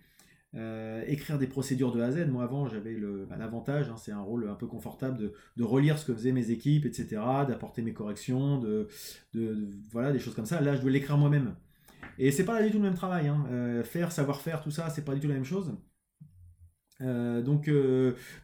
Euh, 0.56 1.04
écrire 1.06 1.38
des 1.38 1.46
procédures 1.46 1.92
de 1.92 2.00
A 2.00 2.06
à 2.06 2.10
Z. 2.10 2.28
Moi, 2.28 2.42
avant, 2.42 2.66
j'avais 2.66 2.96
bah, 3.28 3.36
l'avantage, 3.38 3.88
hein, 3.88 3.96
c'est 3.96 4.10
un 4.10 4.20
rôle 4.20 4.48
un 4.48 4.56
peu 4.56 4.66
confortable 4.66 5.32
de, 5.56 5.64
relire 5.64 5.96
ce 5.98 6.04
que 6.04 6.12
faisaient 6.12 6.32
mes 6.32 6.50
équipes, 6.50 6.86
etc., 6.86 7.22
d'apporter 7.46 7.82
mes 7.82 7.92
corrections, 7.92 8.58
de, 8.58 8.88
voilà, 9.92 10.12
des 10.12 10.18
choses 10.18 10.34
comme 10.34 10.46
ça. 10.46 10.60
Là, 10.60 10.74
je 10.74 10.80
dois 10.80 10.90
l'écrire 10.90 11.16
moi-même. 11.16 11.54
Et 12.18 12.32
c'est 12.32 12.44
pas 12.44 12.62
du 12.62 12.70
tout 12.70 12.78
le 12.78 12.82
même 12.82 12.94
travail. 12.94 13.28
Hein. 13.28 13.46
Euh, 13.50 13.84
faire, 13.84 14.10
savoir 14.10 14.40
faire, 14.40 14.60
tout 14.60 14.72
ça, 14.72 14.90
c'est 14.90 15.04
pas 15.04 15.14
du 15.14 15.20
tout 15.20 15.28
la 15.28 15.34
même 15.34 15.44
chose. 15.44 15.72
Euh, 17.02 17.40
donc 17.40 17.70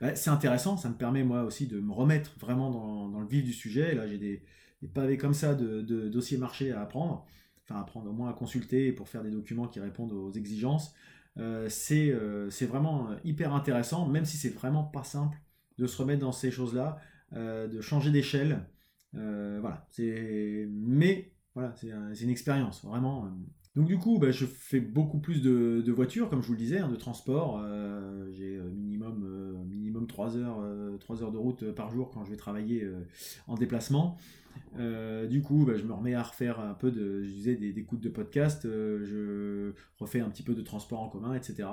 bah, 0.01 0.15
c'est 0.15 0.31
intéressant, 0.31 0.79
ça 0.79 0.89
me 0.89 0.95
permet 0.95 1.23
moi 1.25 1.43
aussi 1.43 1.67
de 1.67 1.79
me 1.79 1.93
remettre 1.93 2.35
vraiment 2.39 2.71
dans, 3.11 3.21
le 3.21 3.27
vif 3.27 3.45
du 3.45 3.53
sujet. 3.53 3.95
Là 3.95 4.07
j'ai 4.07 4.17
des, 4.17 4.43
pavés 4.95 5.19
comme 5.19 5.35
ça 5.35 5.55
de, 5.55 5.83
de, 5.83 6.09
dossiers 6.09 6.39
marchés 6.39 6.73
à 6.73 6.81
apprendre, 6.81 7.27
enfin 7.65 7.79
apprendre 7.79 8.09
au 8.09 8.15
moins 8.15 8.31
à 8.31 8.33
consulter 8.33 8.93
pour 8.93 9.11
faire 9.11 9.23
des 9.23 9.31
documents 9.31 9.69
qui 9.69 9.79
répondent 9.79 10.13
aux 10.13 10.33
exigences. 10.33 10.95
Euh, 11.39 11.69
euh, 11.91 12.51
c'est 12.51 12.67
vraiment 12.67 13.11
euh, 13.11 13.17
hyper 13.25 13.55
intéressant, 13.55 14.07
même 14.09 14.25
si 14.25 14.37
c'est 14.37 14.49
vraiment 14.51 14.85
pas 14.85 15.05
simple 15.05 15.39
de 15.79 15.87
se 15.87 15.97
remettre 15.99 16.21
dans 16.21 16.33
ces 16.33 16.51
choses-là, 16.51 16.99
de 17.33 17.81
changer 17.83 18.11
d'échelle. 18.11 18.65
voilà, 19.13 19.87
mais 19.99 21.33
voilà, 21.55 21.75
c'est 21.77 22.25
une 22.25 22.31
expérience, 22.31 22.83
vraiment. 22.83 23.31
Donc 23.77 23.87
du 23.87 23.99
coup, 23.99 24.19
bah, 24.19 24.31
je 24.31 24.47
fais 24.47 24.81
beaucoup 24.81 25.19
plus 25.19 25.43
de, 25.43 25.93
voitures, 25.93 26.29
comme 26.31 26.43
je 26.43 26.47
vous 26.47 26.55
le 26.55 26.59
disais, 26.59 26.79
hein, 26.79 26.89
de 26.89 26.97
transport. 26.97 27.63
J'ai 28.31 28.59
minimum, 28.75 29.65
minimum 29.69 30.07
3 30.07 30.37
heures, 30.39 30.63
3 30.99 31.23
heures 31.23 31.33
de 31.33 31.39
route 31.39 31.71
par 31.73 31.91
jour 31.91 32.11
quand 32.11 32.25
je 32.25 32.31
vais 32.31 32.37
travailler 32.37 32.89
en 33.47 33.55
déplacement. 33.55 34.17
Euh, 34.79 35.27
du 35.27 35.43
coup, 35.43 35.65
bah, 35.65 35.77
je 35.77 35.85
me 35.85 35.93
remets 35.93 36.15
à 36.15 36.23
refaire 36.23 36.61
un 36.61 36.75
peu 36.75 36.91
de, 36.91 37.25
je 37.25 37.31
disais, 37.31 37.57
des 37.57 37.79
écoutes 37.79 38.01
de 38.01 38.09
podcast, 38.09 38.67
euh, 38.67 39.05
je 39.05 40.03
refais 40.03 40.21
un 40.21 40.29
petit 40.29 40.43
peu 40.43 40.55
de 40.55 40.63
transport 40.63 41.01
en 41.01 41.09
commun, 41.09 41.35
etc. 41.35 41.69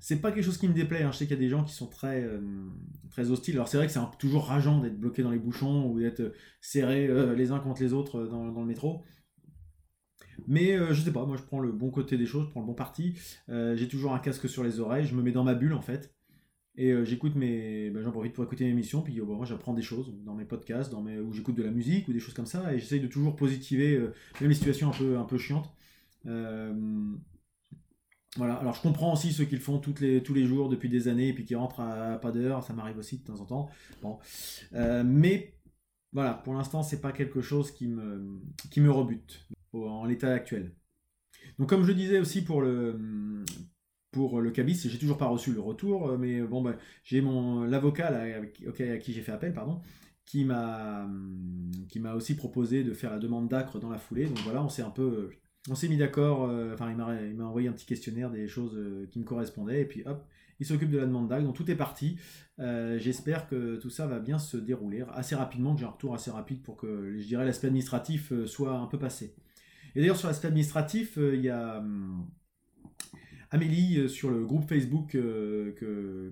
C'est 0.00 0.20
pas 0.20 0.32
quelque 0.32 0.44
chose 0.44 0.58
qui 0.58 0.68
me 0.68 0.74
déplaît. 0.74 1.02
Hein. 1.02 1.12
Je 1.12 1.18
sais 1.18 1.26
qu'il 1.26 1.36
y 1.36 1.38
a 1.38 1.42
des 1.42 1.48
gens 1.48 1.64
qui 1.64 1.74
sont 1.74 1.86
très, 1.86 2.22
euh, 2.22 2.40
très 3.10 3.30
hostiles. 3.30 3.54
Alors 3.54 3.68
c'est 3.68 3.76
vrai 3.76 3.86
que 3.86 3.92
c'est 3.92 4.00
toujours 4.18 4.46
rageant 4.46 4.80
d'être 4.80 4.98
bloqué 4.98 5.22
dans 5.22 5.30
les 5.30 5.38
bouchons 5.38 5.90
ou 5.90 6.00
d'être 6.00 6.32
serré 6.60 7.08
les 7.36 7.52
uns 7.52 7.60
contre 7.60 7.82
les 7.82 7.92
autres 7.92 8.24
dans, 8.26 8.44
le 8.44 8.66
métro. 8.66 9.02
Mais 10.46 10.76
je 10.94 11.00
sais 11.00 11.12
pas, 11.12 11.26
moi 11.26 11.36
je 11.36 11.42
prends 11.42 11.60
le 11.60 11.72
bon 11.72 11.90
côté 11.90 12.16
des 12.16 12.26
choses, 12.26 12.46
je 12.46 12.50
prends 12.50 12.60
le 12.60 12.66
bon 12.66 12.74
parti. 12.74 13.14
J'ai 13.48 13.88
toujours 13.88 14.14
un 14.14 14.18
casque 14.18 14.48
sur 14.48 14.62
les 14.62 14.80
oreilles, 14.80 15.06
je 15.06 15.14
me 15.14 15.22
mets 15.22 15.32
dans 15.32 15.44
ma 15.44 15.54
bulle 15.54 15.74
en 15.74 15.82
fait. 15.82 16.14
Et 16.78 16.92
euh, 16.92 17.04
j'écoute 17.04 17.34
mes. 17.34 17.90
Ben, 17.90 18.04
j'en 18.04 18.12
profite 18.12 18.32
pour 18.32 18.44
écouter 18.44 18.64
mes 18.64 18.70
émissions, 18.70 19.02
puis 19.02 19.20
moi 19.20 19.44
j'apprends 19.44 19.74
des 19.74 19.82
choses 19.82 20.14
dans 20.24 20.34
mes 20.34 20.44
podcasts, 20.44 20.92
dans 20.92 21.02
mes, 21.02 21.18
où 21.18 21.32
j'écoute 21.32 21.56
de 21.56 21.64
la 21.64 21.72
musique 21.72 22.06
ou 22.06 22.12
des 22.12 22.20
choses 22.20 22.34
comme 22.34 22.46
ça, 22.46 22.72
et 22.72 22.78
j'essaye 22.78 23.00
de 23.00 23.08
toujours 23.08 23.34
positiver, 23.34 23.96
euh, 23.96 24.14
même 24.40 24.48
les 24.48 24.54
situations 24.54 24.88
un 24.88 24.96
peu, 24.96 25.18
un 25.18 25.24
peu 25.24 25.38
chiantes. 25.38 25.74
Euh, 26.26 26.72
voilà, 28.36 28.54
alors 28.54 28.74
je 28.74 28.80
comprends 28.80 29.12
aussi 29.12 29.32
ceux 29.32 29.44
qui 29.44 29.56
le 29.56 29.60
font 29.60 29.80
les, 30.00 30.22
tous 30.22 30.34
les 30.34 30.46
jours 30.46 30.68
depuis 30.68 30.88
des 30.88 31.08
années, 31.08 31.28
et 31.28 31.32
puis 31.32 31.44
qui 31.44 31.56
rentrent 31.56 31.80
à, 31.80 32.16
pas 32.18 32.30
d'heure, 32.30 32.62
ça 32.62 32.74
m'arrive 32.74 32.98
aussi 32.98 33.18
de 33.18 33.24
temps 33.24 33.40
en 33.40 33.44
temps. 33.44 33.68
Bon. 34.00 34.18
mais 35.04 35.54
voilà, 36.12 36.34
pour 36.34 36.54
l'instant, 36.54 36.84
c'est 36.84 37.00
pas 37.00 37.10
quelque 37.10 37.40
chose 37.40 37.72
qui 37.72 37.88
me, 37.88 38.40
qui 38.70 38.80
me 38.80 38.90
rebute 38.92 39.48
en 39.86 40.04
l'état 40.04 40.32
actuel. 40.32 40.74
Donc 41.58 41.68
comme 41.68 41.84
je 41.84 41.92
disais 41.92 42.20
aussi 42.20 42.42
pour 42.42 42.62
le, 42.62 42.98
pour 44.10 44.40
le 44.40 44.50
cabis, 44.50 44.88
j'ai 44.88 44.98
toujours 44.98 45.18
pas 45.18 45.26
reçu 45.26 45.52
le 45.52 45.60
retour, 45.60 46.10
euh, 46.10 46.18
mais 46.18 46.40
bon, 46.42 46.62
bah, 46.62 46.76
j'ai 47.04 47.20
mon 47.20 47.64
l'avocat 47.64 48.08
à 48.08 48.46
qui 48.98 49.12
j'ai 49.12 49.22
fait 49.22 49.32
appel, 49.32 49.52
pardon, 49.52 49.80
qui 50.24 50.44
m'a 50.44 51.08
qui 51.88 52.00
m'a 52.00 52.14
aussi 52.14 52.34
proposé 52.36 52.84
de 52.84 52.92
faire 52.92 53.10
la 53.10 53.18
demande 53.18 53.48
d'acre 53.48 53.78
dans 53.78 53.90
la 53.90 53.98
foulée. 53.98 54.26
Donc 54.26 54.38
voilà, 54.38 54.62
on 54.62 54.68
s'est 54.68 54.82
un 54.82 54.90
peu 54.90 55.30
on 55.68 55.74
s'est 55.74 55.88
mis 55.88 55.96
d'accord. 55.96 56.44
Euh, 56.48 56.74
enfin, 56.74 56.90
il 56.90 57.36
m'a 57.36 57.44
envoyé 57.44 57.68
un 57.68 57.72
petit 57.72 57.86
questionnaire 57.86 58.30
des 58.30 58.48
choses 58.48 58.76
euh, 58.76 59.06
qui 59.10 59.18
me 59.18 59.24
correspondaient, 59.24 59.82
et 59.82 59.84
puis 59.84 60.02
hop, 60.06 60.24
il 60.60 60.66
s'occupe 60.66 60.90
de 60.90 60.98
la 60.98 61.06
demande 61.06 61.28
d'acre. 61.28 61.44
Donc 61.44 61.56
tout 61.56 61.70
est 61.70 61.76
parti. 61.76 62.18
J'espère 62.58 63.46
que 63.48 63.76
tout 63.76 63.90
ça 63.90 64.08
va 64.08 64.18
bien 64.18 64.38
se 64.38 64.56
dérouler 64.56 65.04
assez 65.12 65.36
rapidement, 65.36 65.74
que 65.74 65.80
j'ai 65.80 65.86
un 65.86 65.90
retour 65.90 66.14
assez 66.14 66.30
rapide 66.30 66.60
pour 66.62 66.76
que 66.76 67.16
je 67.16 67.24
dirais 67.24 67.44
l'aspect 67.44 67.68
administratif 67.68 68.32
soit 68.46 68.76
un 68.76 68.86
peu 68.86 68.98
passé. 68.98 69.36
Et 69.98 70.00
d'ailleurs 70.00 70.16
sur 70.16 70.28
l'aspect 70.28 70.46
administratif, 70.46 71.18
il 71.18 71.40
y 71.40 71.48
a 71.48 71.78
hum, 71.78 72.24
Amélie 73.50 73.98
euh, 73.98 74.08
sur 74.08 74.30
le 74.30 74.44
groupe 74.44 74.68
Facebook 74.68 75.16
euh, 75.16 75.72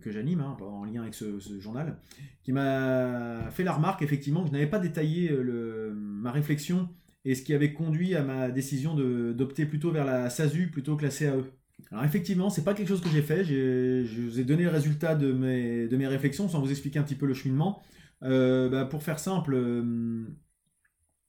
que, 0.00 0.11
j'anime, 0.11 0.40
hein, 0.40 0.56
en 0.61 0.85
lien 0.85 1.02
avec 1.02 1.14
ce, 1.14 1.40
journal, 1.58 1.99
qui 2.44 2.52
m'a 2.52 3.50
fait 3.50 3.64
la 3.64 3.73
remarque 3.73 4.02
effectivement 4.02 4.42
que 4.42 4.49
je 4.49 4.52
n'avais 4.52 4.66
pas 4.68 4.78
détaillé 4.78 5.32
euh, 5.32 5.92
ma 5.96 6.30
réflexion 6.30 6.88
et 7.25 7.35
ce 7.35 7.42
qui 7.42 7.54
avait 7.54 7.73
conduit 7.73 8.14
à 8.14 8.23
ma 8.23 8.50
décision 8.50 8.94
d'opter 8.94 9.66
plutôt 9.66 9.90
vers 9.90 10.04
la 10.04 10.30
SASU 10.30 10.70
plutôt 10.70 10.94
que 10.96 11.02
la 11.02 11.11
CAE. 11.11 11.42
Alors 11.90 12.04
effectivement, 12.04 12.50
c'est 12.50 12.62
pas 12.62 12.73
quelque 12.73 12.88
chose 12.88 13.00
que 13.00 13.08
j'ai 13.08 13.23
fait. 13.23 13.42
Je 13.44 14.20
vous 14.20 14.38
ai 14.38 14.44
donné 14.44 14.62
le 14.62 14.70
résultat 14.70 15.16
de 15.16 15.32
mes, 15.32 15.88
de 15.88 15.96
mes 15.96 16.06
réflexions 16.06 16.49
sans 16.49 16.61
vous 16.61 16.70
expliquer 16.70 17.00
un 17.00 17.02
petit 17.02 17.16
peu 17.16 17.26
le 17.26 17.35
cheminement. 17.35 17.82
Bah, 18.20 18.87
pour 18.88 19.02
faire 19.02 19.18
simple, 19.18 19.85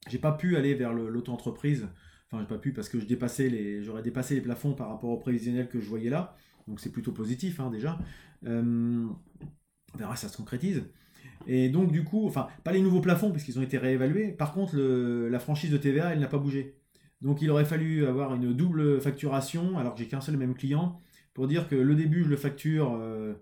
j'ai 0.08 0.18
pas 0.18 0.32
pu 0.32 0.56
aller 0.56 0.74
vers 0.74 0.92
l'auto-entreprise 0.92 1.88
Enfin, 2.30 2.42
j'ai 2.42 2.48
pas 2.48 2.58
pu 2.58 2.72
parce 2.72 2.88
que 2.88 2.98
j'aurais 3.80 4.02
dépassé 4.02 4.34
les 4.34 4.40
plafonds 4.40 4.74
par 4.74 4.90
rapport 4.90 5.10
au 5.10 5.16
prévisionnel 5.16 5.68
que 5.68 5.80
je 5.80 5.88
voyais 5.88 6.10
là. 6.10 6.36
Donc 6.66 6.80
c'est 6.80 6.92
plutôt 6.92 7.12
positif 7.12 7.58
hein, 7.60 7.70
déjà. 7.70 7.98
Euh, 8.46 9.06
on 9.94 9.98
verra 9.98 10.14
si 10.14 10.26
ça 10.26 10.28
se 10.28 10.36
concrétise. 10.36 10.84
Et 11.46 11.70
donc 11.70 11.90
du 11.90 12.04
coup, 12.04 12.26
enfin, 12.26 12.48
pas 12.64 12.72
les 12.72 12.82
nouveaux 12.82 13.00
plafonds 13.00 13.30
puisqu'ils 13.30 13.58
ont 13.58 13.62
été 13.62 13.78
réévalués. 13.78 14.32
Par 14.32 14.52
contre, 14.52 14.76
la 14.76 15.38
franchise 15.38 15.70
de 15.70 15.78
TVA, 15.78 16.12
elle 16.12 16.20
n'a 16.20 16.28
pas 16.28 16.38
bougé. 16.38 16.76
Donc 17.22 17.40
il 17.40 17.50
aurait 17.50 17.64
fallu 17.64 18.06
avoir 18.06 18.34
une 18.34 18.52
double 18.52 19.00
facturation 19.00 19.78
alors 19.78 19.94
que 19.94 20.00
j'ai 20.00 20.06
qu'un 20.08 20.20
seul 20.20 20.36
même 20.36 20.54
client 20.54 21.00
pour 21.32 21.48
dire 21.48 21.68
que 21.68 21.74
le 21.74 21.94
début 21.94 22.24
je 22.24 22.28
le 22.28 22.36
facture 22.36 22.96
euh, 23.00 23.34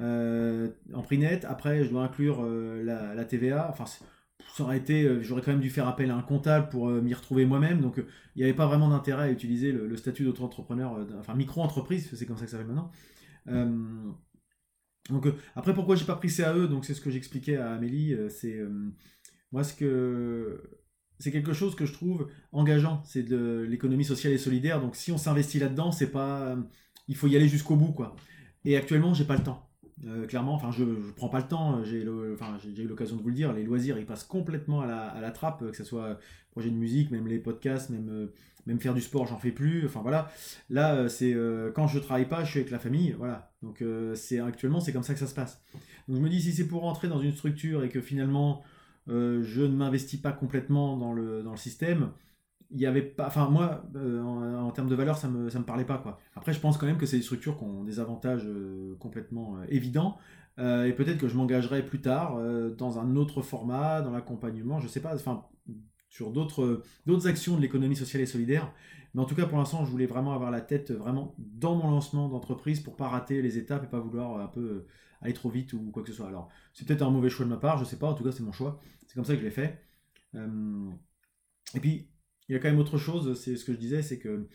euh, 0.00 0.68
en 0.92 1.02
prix 1.02 1.18
net, 1.18 1.44
après 1.48 1.84
je 1.84 1.90
dois 1.90 2.02
inclure 2.02 2.44
la, 2.44 3.14
la, 3.14 3.24
TVA. 3.24 3.68
Enfin, 3.70 3.86
ça 4.58 4.64
aurait 4.64 4.78
été, 4.78 5.22
j'aurais 5.22 5.42
quand 5.42 5.52
même 5.52 5.60
dû 5.60 5.70
faire 5.70 5.88
appel 5.88 6.10
à 6.10 6.16
un 6.16 6.22
comptable 6.22 6.68
pour 6.68 6.88
m'y 6.88 7.14
retrouver 7.14 7.46
moi-même. 7.46 7.80
Donc, 7.80 7.96
il 7.96 8.38
n'y 8.38 8.44
avait 8.44 8.54
pas 8.54 8.66
vraiment 8.66 8.88
d'intérêt 8.88 9.24
à 9.24 9.30
utiliser 9.30 9.72
le, 9.72 9.96
statut 9.96 10.24
d'auto-entrepreneur, 10.24 11.06
enfin 11.18 11.34
micro-entreprise, 11.34 12.10
c'est 12.12 12.26
comme 12.26 12.36
ça 12.36 12.44
que 12.44 12.50
ça 12.50 12.58
s'appelle 12.58 12.74
maintenant. 12.74 12.90
donc, 15.10 15.28
après, 15.56 15.74
pourquoi 15.74 15.96
j'ai 15.96 16.04
pas 16.04 16.16
pris 16.16 16.28
CAE 16.28 16.66
Donc, 16.66 16.84
c'est 16.84 16.94
ce 16.94 17.00
que 17.00 17.10
j'expliquais 17.10 17.56
à 17.56 17.72
Amélie. 17.72 18.16
c'est 18.28 18.60
moi 19.52 19.64
ce 19.64 19.74
que 19.74 20.60
c'est 21.18 21.32
quelque 21.32 21.52
chose 21.52 21.74
que 21.74 21.86
je 21.86 21.92
trouve 21.92 22.28
engageant. 22.52 23.02
C'est 23.04 23.22
de 23.22 23.66
l'économie 23.68 24.04
sociale 24.04 24.32
et 24.32 24.38
solidaire. 24.38 24.80
Donc 24.80 24.96
si 24.96 25.12
on 25.12 25.18
s'investit 25.18 25.58
là-dedans, 25.58 25.92
c'est 25.92 26.10
pas, 26.10 26.56
il 27.08 27.16
faut 27.16 27.26
y 27.26 27.36
aller 27.36 27.48
jusqu'au 27.48 27.76
bout, 27.76 27.92
quoi. 27.92 28.16
Et 28.64 28.76
actuellement, 28.76 29.14
j'ai 29.14 29.24
pas 29.24 29.36
le 29.36 29.42
temps. 29.42 29.67
Euh, 30.06 30.26
clairement, 30.26 30.54
enfin, 30.54 30.70
je, 30.70 30.84
je 30.84 31.12
prends 31.12 31.28
pas 31.28 31.38
le 31.38 31.48
temps. 31.48 31.82
J'ai, 31.84 32.06
enfin, 32.32 32.56
j'ai 32.62 32.82
eu 32.82 32.86
l'occasion 32.86 33.16
de 33.16 33.22
vous 33.22 33.28
le 33.28 33.34
dire. 33.34 33.52
Les 33.52 33.64
loisirs, 33.64 33.98
ils 33.98 34.06
passent 34.06 34.24
complètement 34.24 34.80
à 34.80 35.20
la, 35.20 35.30
trappe, 35.30 35.70
que 35.70 35.76
ce 35.76 35.84
soit 35.84 36.18
projet 36.52 36.70
de 36.70 36.76
musique, 36.76 37.10
même 37.10 37.26
les 37.26 37.38
podcasts, 37.38 37.90
même, 37.90 38.08
euh, 38.10 38.26
même 38.66 38.80
faire 38.80 38.94
du 38.94 39.00
sport, 39.00 39.26
j'en 39.26 39.38
fais 39.38 39.50
plus. 39.50 39.86
Enfin 39.86 40.00
voilà. 40.02 40.30
Là, 40.70 40.94
euh, 40.94 41.08
c'est 41.08 41.36
quand 41.74 41.86
je 41.86 41.98
travaille 41.98 42.28
pas, 42.28 42.44
je 42.44 42.50
suis 42.50 42.60
avec 42.60 42.70
la 42.70 42.78
famille, 42.78 43.14
voilà. 43.18 43.50
Donc 43.62 43.82
actuellement, 44.46 44.80
c'est 44.80 44.92
comme 44.92 45.02
ça 45.02 45.14
que 45.14 45.20
ça 45.20 45.26
se 45.26 45.34
passe. 45.34 45.60
Donc 46.06 46.16
je 46.16 46.22
me 46.22 46.28
dis 46.28 46.40
si 46.40 46.52
c'est 46.52 46.66
pour 46.66 46.82
rentrer 46.82 47.08
dans 47.08 47.20
une 47.20 47.32
structure 47.32 47.82
et 47.82 47.88
que 47.88 48.00
finalement 48.00 48.62
euh, 49.10 49.42
je 49.42 49.62
ne 49.62 49.74
m'investis 49.74 50.20
pas 50.20 50.32
complètement 50.32 50.96
dans 50.96 51.12
le, 51.12 51.42
dans 51.42 51.52
le 51.52 51.56
système. 51.56 52.10
Il 52.70 52.80
y 52.80 52.86
avait 52.86 53.02
pas, 53.02 53.26
enfin 53.26 53.48
moi, 53.48 53.84
euh, 53.96 54.22
en, 54.22 54.70
termes 54.72 54.88
de 54.88 54.94
valeur, 54.94 55.16
ça 55.16 55.28
me, 55.28 55.48
ça 55.48 55.58
me 55.58 55.64
parlait 55.64 55.86
pas 55.86 55.98
quoi. 55.98 56.18
Après, 56.34 56.52
je 56.52 56.60
pense 56.60 56.76
quand 56.76 56.86
même 56.86 56.98
que 56.98 57.06
c'est 57.06 57.16
des 57.16 57.22
structures 57.22 57.56
qui 57.56 57.64
ont 57.64 57.82
des 57.82 57.98
avantages 57.98 58.44
euh, 58.46 58.94
complètement 58.98 59.56
évidents. 59.68 60.18
et 60.58 60.92
peut-être 60.92 61.18
que 61.18 61.28
je 61.28 61.36
m'engagerai 61.36 61.84
plus 61.84 62.00
tard 62.00 62.38
dans 62.76 62.98
un 62.98 63.16
autre 63.16 63.42
format, 63.42 64.02
dans 64.02 64.10
l'accompagnement, 64.10 64.80
je 64.80 64.88
sais 64.88 65.00
pas, 65.00 65.14
enfin 65.14 65.44
sur 66.08 66.32
d'autres 66.32 66.82
actions 67.26 67.56
de 67.56 67.60
l'économie 67.60 67.96
sociale 67.96 68.22
et 68.22 68.26
solidaire. 68.26 68.72
Mais 69.14 69.22
en 69.22 69.24
tout 69.24 69.34
cas, 69.34 69.46
pour 69.46 69.58
l'instant, 69.58 69.84
je 69.84 69.90
voulais 69.90 70.06
vraiment 70.06 70.34
avoir 70.34 70.50
la 70.50 70.60
tête 70.60 70.90
vraiment 70.90 71.34
dans 71.38 71.76
mon 71.76 71.90
lancement 71.90 72.28
d'entreprise 72.28 72.80
pour 72.80 72.96
pas 72.96 73.08
rater 73.08 73.40
les 73.42 73.56
étapes 73.58 73.84
et 73.84 73.86
pas 73.86 74.00
vouloir 74.00 74.40
un 74.40 74.48
peu 74.48 74.86
aller 75.20 75.32
trop 75.32 75.50
vite 75.50 75.72
ou 75.72 75.90
quoi 75.90 76.02
que 76.02 76.08
ce 76.08 76.14
soit. 76.14 76.28
Alors, 76.28 76.48
c'est 76.72 76.86
peut-être 76.86 77.02
un 77.02 77.10
mauvais 77.10 77.30
choix 77.30 77.44
de 77.44 77.50
ma 77.50 77.56
part, 77.56 77.78
je 77.78 77.84
sais 77.84 77.98
pas, 77.98 78.08
en 78.08 78.14
tout 78.14 78.24
cas, 78.24 78.32
c'est 78.32 78.42
mon 78.42 78.52
choix. 78.52 78.80
C'est 79.06 79.14
comme 79.14 79.24
ça 79.24 79.34
que 79.34 79.40
je 79.40 79.44
l'ai 79.44 79.50
fait. 79.50 79.82
Euh, 80.34 80.90
et 81.74 81.80
puis, 81.80 82.08
il 82.48 82.54
y 82.54 82.56
a 82.56 82.58
quand 82.58 82.68
même 82.68 82.78
autre 82.78 82.98
chose, 82.98 83.38
c'est 83.38 83.56
ce 83.56 83.64
que 83.64 83.72
je 83.72 83.78
disais, 83.78 84.02
c'est 84.02 84.18
que 84.18 84.48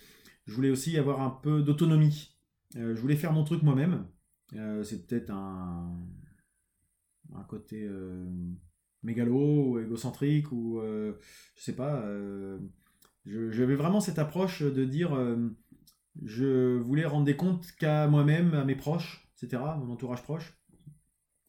je 0.46 0.54
voulais 0.54 0.70
aussi 0.70 0.98
avoir 0.98 1.22
un 1.22 1.30
peu 1.30 1.62
d'autonomie. 1.62 2.36
Euh, 2.76 2.96
je 2.96 3.02
voulais 3.02 3.16
faire 3.16 3.34
mon 3.34 3.44
truc 3.44 3.64
moi-même. 3.64 4.08
Euh, 4.56 4.84
c'est 4.84 5.08
peut-être 5.08 5.30
un, 5.30 5.96
un 7.36 7.44
côté 7.44 7.90
mégalo 9.04 9.70
ou 9.70 9.80
égocentrique 9.80 10.52
ou 10.52 10.82
je 10.82 11.62
sais 11.64 11.76
pas. 11.76 12.04
J'avais 13.26 13.76
vraiment 13.76 14.02
cette 14.02 14.20
approche 14.20 14.62
de 14.64 14.86
dire 14.86 15.16
je 16.22 16.78
voulais 16.78 17.06
rendre 17.06 17.26
des 17.26 17.36
comptes 17.36 17.72
qu'à 17.80 18.08
moi-même, 18.08 18.54
à 18.54 18.66
mes 18.66 18.76
proches, 18.76 19.28
etc., 19.42 19.62
mon 19.80 19.92
entourage 19.92 20.24
proche. 20.24 20.54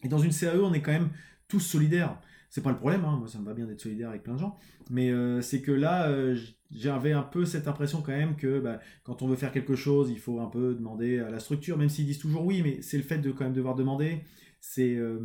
Et 0.02 0.08
dans 0.08 0.18
une 0.18 0.32
CAE, 0.32 0.60
on 0.60 0.72
est 0.72 0.82
quand 0.82 0.92
même 0.92 1.10
tous 1.48 1.60
solidaires. 1.60 2.20
C'est 2.54 2.62
pas 2.62 2.70
le 2.70 2.76
problème, 2.76 3.04
hein. 3.04 3.16
moi 3.18 3.26
ça 3.26 3.40
me 3.40 3.44
va 3.44 3.52
bien 3.52 3.66
d'être 3.66 3.80
solidaire 3.80 4.10
avec 4.10 4.22
plein 4.22 4.34
de 4.34 4.38
gens, 4.38 4.56
mais 4.88 5.10
euh, 5.10 5.40
c'est 5.40 5.60
que 5.60 5.72
là, 5.72 6.08
euh, 6.08 6.38
j'avais 6.70 7.10
un 7.10 7.24
peu 7.24 7.44
cette 7.44 7.66
impression 7.66 8.00
quand 8.00 8.12
même 8.12 8.36
que 8.36 8.60
bah, 8.60 8.78
quand 9.02 9.22
on 9.22 9.26
veut 9.26 9.34
faire 9.34 9.50
quelque 9.50 9.74
chose, 9.74 10.08
il 10.08 10.20
faut 10.20 10.38
un 10.38 10.46
peu 10.46 10.72
demander 10.72 11.18
à 11.18 11.30
la 11.30 11.40
structure, 11.40 11.76
même 11.76 11.88
s'ils 11.88 12.06
disent 12.06 12.20
toujours 12.20 12.46
oui, 12.46 12.62
mais 12.62 12.80
c'est 12.80 12.96
le 12.96 13.02
fait 13.02 13.18
de 13.18 13.32
quand 13.32 13.42
même 13.42 13.54
devoir 13.54 13.74
demander. 13.74 14.20
C'est 14.60 14.94
euh, 14.94 15.18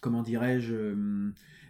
comment 0.00 0.22
dirais-je 0.22 0.74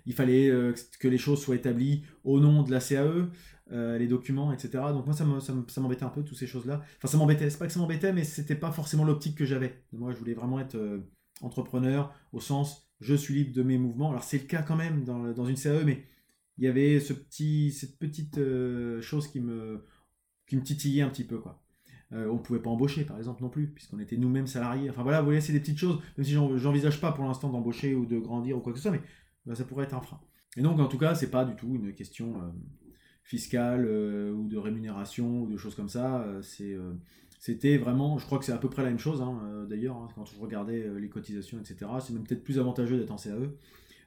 Il 0.06 0.14
fallait 0.14 0.50
que 0.98 1.06
les 1.06 1.18
choses 1.18 1.42
soient 1.42 1.56
établies 1.56 2.04
au 2.24 2.40
nom 2.40 2.62
de 2.62 2.70
la 2.70 2.80
CAE. 2.80 3.28
les 3.70 4.06
documents, 4.08 4.50
etc. 4.50 4.82
Donc 4.94 5.04
moi, 5.04 5.14
ça 5.14 5.80
m'embêtait 5.82 6.04
un 6.04 6.08
peu, 6.08 6.22
toutes 6.24 6.38
ces 6.38 6.46
choses-là. 6.46 6.80
Enfin, 6.96 7.08
ça 7.08 7.18
m'embêtait, 7.18 7.50
c'est 7.50 7.58
pas 7.58 7.66
que 7.66 7.72
ça 7.74 7.80
m'embêtait, 7.80 8.14
mais 8.14 8.24
c'était 8.24 8.56
pas 8.56 8.72
forcément 8.72 9.04
l'optique 9.04 9.36
que 9.36 9.44
j'avais. 9.44 9.84
Moi, 9.92 10.14
je 10.14 10.18
voulais 10.18 10.32
vraiment 10.32 10.58
être 10.58 11.02
entrepreneur 11.42 12.14
au 12.32 12.40
sens 12.40 12.83
je 13.04 13.14
suis 13.14 13.34
libre 13.34 13.52
de 13.52 13.62
mes 13.62 13.78
mouvements. 13.78 14.10
Alors 14.10 14.24
c'est 14.24 14.38
le 14.38 14.44
cas 14.44 14.62
quand 14.62 14.76
même 14.76 15.04
dans, 15.04 15.44
une 15.44 15.56
CAE, 15.56 15.84
mais 15.84 16.06
il 16.58 16.64
y 16.64 16.68
avait 16.68 17.00
ce 17.00 17.12
petit, 17.12 17.70
cette 17.70 17.98
petite 17.98 18.38
euh, 18.38 19.00
chose 19.02 19.28
qui 19.28 19.40
me, 19.40 19.84
qui 20.46 20.56
me 20.56 20.62
titillait 20.62 21.02
un 21.02 21.10
petit 21.10 21.24
peu. 21.24 21.38
quoi. 21.38 21.62
Euh, 22.12 22.28
on 22.28 22.34
ne 22.34 22.38
pouvait 22.38 22.60
pas 22.60 22.70
embaucher 22.70 23.04
par 23.04 23.18
exemple 23.18 23.42
non 23.42 23.50
plus, 23.50 23.68
puisqu'on 23.68 23.98
était 23.98 24.16
nous-mêmes 24.16 24.46
salariés. 24.46 24.88
Enfin 24.88 25.02
voilà, 25.02 25.20
vous 25.20 25.26
voyez, 25.26 25.40
c'est 25.40 25.52
des 25.52 25.60
petites 25.60 25.78
choses, 25.78 26.00
même 26.16 26.24
si 26.24 26.32
j'envisage 26.32 27.00
pas 27.00 27.12
pour 27.12 27.24
l'instant 27.24 27.50
d'embaucher 27.50 27.94
ou 27.94 28.06
de 28.06 28.18
grandir 28.18 28.56
ou 28.56 28.60
quoi 28.60 28.72
que 28.72 28.78
ce 28.78 28.84
soit, 28.84 28.92
mais 28.92 29.02
bah, 29.44 29.54
ça 29.54 29.64
pourrait 29.64 29.84
être 29.84 29.94
un 29.94 30.00
frein. 30.00 30.20
Et 30.56 30.62
donc 30.62 30.80
en 30.80 30.86
tout 30.86 30.98
cas, 30.98 31.14
c'est 31.14 31.30
pas 31.30 31.44
du 31.44 31.56
tout 31.56 31.74
une 31.74 31.92
question 31.92 32.40
euh, 32.40 32.50
fiscale 33.22 33.86
ou 33.86 34.48
de 34.48 34.56
rémunération 34.56 35.42
ou 35.42 35.50
de 35.50 35.56
choses 35.56 35.74
comme 35.74 35.88
ça. 35.88 36.26
c'est 36.42 36.76
c'était 37.44 37.76
vraiment, 37.76 38.16
je 38.16 38.24
crois 38.24 38.38
que 38.38 38.46
c'est 38.46 38.52
à 38.52 38.56
peu 38.56 38.70
près 38.70 38.82
la 38.82 38.88
même 38.88 38.98
chose 38.98 39.20
hein, 39.20 39.38
euh, 39.44 39.66
d'ailleurs, 39.66 39.98
hein, 39.98 40.08
quand 40.14 40.24
je 40.24 40.34
regardais 40.40 40.82
euh, 40.82 40.98
les 40.98 41.10
cotisations, 41.10 41.58
etc. 41.58 41.90
C'est 42.00 42.14
même 42.14 42.24
peut-être 42.24 42.42
plus 42.42 42.58
avantageux 42.58 42.96
d'être 42.96 43.10
en 43.10 43.18
CAE. 43.18 43.50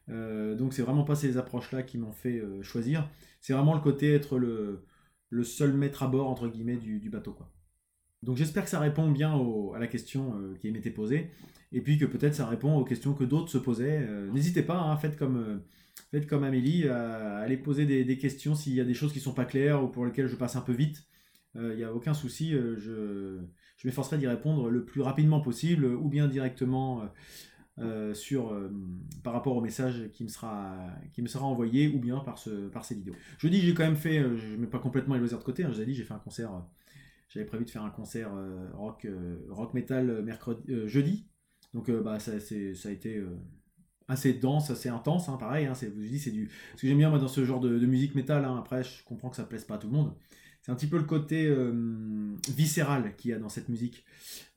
Euh, 0.10 0.56
donc 0.56 0.74
c'est 0.74 0.82
vraiment 0.82 1.04
pas 1.04 1.14
ces 1.14 1.38
approches-là 1.38 1.84
qui 1.84 2.00
m'ont 2.00 2.14
fait 2.14 2.42
choisir. 2.64 3.08
C'est 3.40 3.54
vraiment 3.54 3.76
le 3.76 3.80
côté 3.80 4.12
être 4.12 4.40
le, 4.40 4.84
seul 5.44 5.74
maître 5.74 6.02
à 6.02 6.08
bord, 6.08 6.28
entre 6.30 6.48
guillemets, 6.48 6.78
du, 6.78 7.12
bateau. 7.12 7.38
Donc 8.24 8.38
j'espère 8.38 8.64
que 8.64 8.72
ça 8.72 8.80
répond 8.80 9.12
bien 9.12 9.40
à 9.76 9.78
la 9.78 9.86
question 9.86 10.34
qui 10.60 10.72
m'était 10.72 10.90
posée. 10.90 11.30
Et 11.72 11.82
puis 11.82 12.00
que 12.00 12.06
peut-être 12.06 12.34
ça 12.34 12.48
répond 12.48 12.76
aux 12.76 12.86
questions 12.86 13.14
que 13.14 13.24
d'autres 13.24 13.52
se 13.52 13.60
posaient. 13.60 14.04
N'hésitez 14.34 14.64
pas, 14.64 14.80
hein, 14.80 14.98
faites, 14.98 15.16
comme, 15.16 15.62
Amélie, 16.44 16.88
à 16.88 17.38
aller 17.38 17.58
poser 17.58 17.86
des, 17.86 18.18
questions 18.18 18.56
s'il 18.56 18.74
y 18.74 18.82
a 18.82 18.84
des 18.84 18.96
choses 18.96 19.14
qui 19.14 19.20
sont 19.20 19.34
pas 19.34 19.46
claires 19.46 19.84
ou 19.84 19.90
pour 19.90 20.08
lesquelles 20.08 20.28
je 20.28 20.36
passe 20.36 20.56
un 20.56 20.62
peu 20.62 20.74
vite 20.74 21.08
il 21.56 21.62
euh, 21.62 21.76
n'y 21.76 21.84
a 21.84 21.94
aucun 21.94 22.14
souci, 22.14 22.54
euh, 22.54 22.76
je, 22.78 23.40
je 23.78 23.88
m'efforcerai 23.88 24.18
d'y 24.18 24.28
répondre 24.28 24.70
le 24.70 24.86
plus 24.86 25.02
rapidement 25.02 25.42
possible, 25.42 25.86
ou 25.86 26.10
bien 26.10 26.28
directement 26.28 27.04
euh, 27.80 28.14
sur, 28.14 28.60
par 29.24 29.34
rapport 29.34 29.56
au 29.56 29.62
message 29.62 30.10
qui 30.14 30.24
me, 30.24 30.30
sera, 30.30 30.78
qui 31.14 31.22
me 31.22 31.28
sera 31.28 31.46
envoyé, 31.46 31.88
ou 31.88 32.00
bien 32.00 32.20
par, 32.20 32.38
ce, 32.38 32.68
par 32.68 32.86
ces 32.86 32.96
vidéos. 32.96 33.16
Je 33.38 33.48
dis, 33.48 33.62
j'ai 33.62 33.74
quand 33.74 33.84
même 33.84 33.96
fait, 33.96 34.20
je 34.38 34.48
ne 34.48 34.58
mets 34.58 34.68
pas 34.68 34.80
complètement 34.80 35.14
les 35.16 35.20
loisirs 35.20 35.40
de 35.40 35.44
côté, 35.44 35.64
hein, 35.64 35.70
je 35.72 35.76
vous 35.78 35.82
ai 35.82 35.86
dit, 35.86 35.96
j'ai 35.96 36.04
fait 36.04 36.14
un 36.14 36.20
concert, 36.20 36.52
j'avais 37.30 37.46
prévu 37.46 37.66
de 37.66 37.70
faire 37.70 37.84
un 37.84 37.90
concert 37.90 38.32
rock, 38.74 39.08
rock 39.50 39.74
metal 39.74 40.24
mercredi, 40.24 40.88
jeudi, 40.88 41.28
donc 41.74 41.92
bah, 41.92 42.20
ça, 42.20 42.40
ça 42.40 42.90
a 42.90 42.92
été 42.92 43.24
assez 44.08 44.34
dense, 44.34 44.70
assez 44.70 44.90
intense, 44.90 45.28
hein, 45.30 45.38
pareil, 45.38 45.66
hein, 45.66 45.74
je 45.80 45.88
vous 45.88 46.02
dis, 46.02 46.20
c'est 46.20 46.32
du... 46.32 46.50
Ce 46.76 46.82
que 46.82 46.88
j'aime 46.88 46.98
bien 46.98 47.12
dans 47.12 47.28
ce 47.28 47.44
genre 47.44 47.60
de, 47.60 47.86
musique 47.86 48.16
métal, 48.16 48.46
après 48.46 48.84
je 48.84 49.04
comprends 49.04 49.30
que 49.30 49.36
ça 49.36 49.44
plaise 49.44 49.66
pas 49.66 49.76
à 49.76 49.78
tout 49.78 49.88
le 49.88 49.94
monde, 49.94 50.14
c'est 50.68 50.74
un 50.74 50.76
petit 50.76 50.88
peu 50.88 50.98
le 50.98 51.06
côté 51.06 51.46
euh, 51.48 51.72
viscéral 52.50 53.16
qu'il 53.16 53.32
y 53.32 53.34
a 53.34 53.40
dans 53.40 53.48
cette 53.48 53.70
musique. 53.70 54.04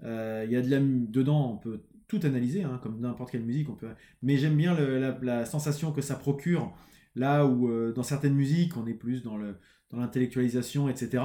Euh, 0.03 0.43
il 0.45 0.53
y 0.53 0.57
a 0.57 0.61
de 0.61 0.69
la, 0.69 0.81
dedans, 0.81 1.53
on 1.53 1.57
peut 1.57 1.83
tout 2.09 2.19
analyser, 2.25 2.65
hein, 2.65 2.81
comme 2.83 2.99
n'importe 2.99 3.31
quelle 3.31 3.45
musique, 3.45 3.71
on 3.71 3.77
peut. 3.77 3.87
Mais 4.21 4.37
j'aime 4.37 4.57
bien 4.57 4.75
la, 4.75 5.45
sensation 5.47 5.93
que 5.93 6.01
ça 6.01 6.17
procure, 6.17 6.75
là 7.15 7.47
où 7.47 7.69
euh, 7.69 7.93
dans 7.93 8.03
certaines 8.03 8.35
musiques, 8.35 8.77
on 8.77 8.89
est 8.89 8.95
plus 8.95 9.23
dans 9.23 9.37
le 9.37 9.55
dans 9.91 9.99
l'intellectualisation, 9.99 10.89
etc. 10.89 11.23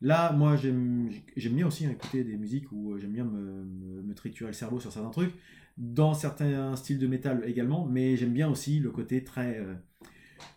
Là, 0.00 0.32
moi, 0.32 0.56
j'aime 0.56 1.10
bien 1.36 1.66
aussi 1.66 1.84
écouter 1.84 2.24
des 2.24 2.38
musiques 2.38 2.72
où 2.72 2.96
j'aime 2.98 3.12
bien 3.12 3.24
me, 3.24 4.02
me, 4.02 4.14
triturer 4.14 4.50
le 4.50 4.54
cerveau 4.54 4.80
sur 4.80 4.92
certains 4.92 5.10
trucs, 5.10 5.34
dans 5.76 6.14
certains 6.14 6.76
styles 6.76 6.98
de 6.98 7.06
métal 7.06 7.42
également, 7.46 7.86
mais 7.86 8.16
j'aime 8.16 8.32
bien 8.32 8.50
aussi 8.50 8.78
le 8.78 8.90
côté 8.90 9.24
très, 9.24 9.58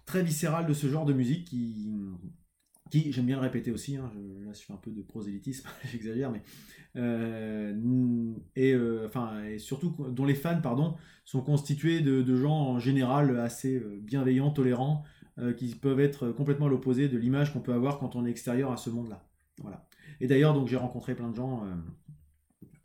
très 0.06 0.24
viscéral 0.24 0.66
de 0.66 0.74
ce 0.74 0.88
genre 0.88 1.06
de 1.06 1.14
musique 1.14 1.46
qui, 1.46 1.90
qui, 2.90 3.12
j'aime 3.12 3.26
bien 3.26 3.36
le 3.36 3.42
répéter 3.42 3.72
aussi, 3.72 3.98
hein, 3.98 4.12
là 4.46 4.54
je 4.54 4.60
fais 4.60 4.74
un 4.74 4.78
peu 4.78 4.92
de 4.92 5.02
prosélytisme, 5.02 5.68
j'exagère, 5.92 6.32
mais 6.32 6.42
euh, 6.98 8.34
et, 8.56 8.74
euh, 8.74 9.06
enfin, 9.06 9.44
et 9.44 9.60
surtout 9.60 9.96
dont 10.10 10.26
les 10.26 10.36
fans 10.36 10.60
pardon, 10.62 10.96
sont 11.26 11.42
constitués 11.42 12.02
de, 12.02 12.36
gens 12.36 12.56
en 12.56 12.80
général 12.80 13.40
assez 13.40 13.76
euh, 13.76 14.00
bienveillants, 14.02 14.52
tolérants, 14.52 15.04
qui 15.56 15.76
peuvent 15.76 16.00
être 16.00 16.30
complètement 16.30 16.66
à 16.66 16.70
l'opposé 16.70 17.10
de 17.10 17.16
l'image 17.20 17.54
qu'on 17.54 17.60
peut 17.60 17.74
avoir 17.74 18.00
quand 18.00 18.16
on 18.16 18.26
est 18.26 18.30
extérieur 18.32 18.72
à 18.72 18.78
ce 18.78 18.90
monde-là. 18.90 19.24
Voilà. 19.62 19.86
Et 20.20 20.26
d'ailleurs, 20.26 20.56
donc 20.56 20.68
j'ai 20.68 20.78
rencontré 20.78 21.14
plein 21.14 21.30
de 21.30 21.36
gens, 21.36 21.64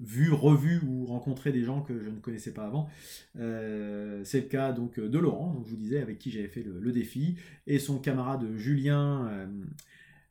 vus, 0.00 0.30
revus 0.30 0.82
ou 0.86 1.06
rencontré 1.06 1.50
des 1.50 1.62
gens 1.62 1.80
que 1.80 1.98
je 1.98 2.10
ne 2.10 2.18
connaissais 2.18 2.52
pas 2.52 2.66
avant. 2.66 2.90
c'est 3.34 4.40
le 4.40 4.48
cas 4.50 4.72
donc 4.72 5.00
de 5.00 5.18
Laurent, 5.18 5.62
je 5.64 5.70
vous 5.70 5.78
disais 5.78 6.02
avec 6.02 6.18
qui 6.18 6.30
j'avais 6.30 6.48
fait 6.48 6.62
le, 6.62 6.92
défi, 6.92 7.36
et 7.66 7.78
son 7.78 7.98
camarade 7.98 8.46
Julien 8.58 9.48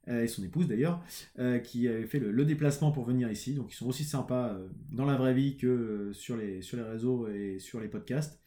et 0.08 0.28
son 0.28 0.44
épouse 0.44 0.68
d'ailleurs, 0.68 1.04
euh, 1.40 1.60
qui 1.60 1.88
avaient 1.88 2.06
fait 2.06 2.20
le, 2.20 2.46
déplacement 2.46 2.92
pour 2.92 3.06
venir 3.06 3.32
ici. 3.32 3.54
Donc 3.54 3.72
ils 3.72 3.76
sont 3.76 3.88
aussi 3.88 4.04
sympas 4.04 4.50
euh, 4.50 4.68
dans 4.92 5.06
la 5.06 5.16
vraie 5.16 5.34
vie 5.34 5.58
que 5.58 6.12
sur, 6.14 6.38
les, 6.38 6.62
sur 6.62 6.78
les 6.78 6.84
réseaux 6.84 7.28
et 7.28 7.60
sur 7.60 7.80
les 7.80 7.88
podcasts. 7.88 8.42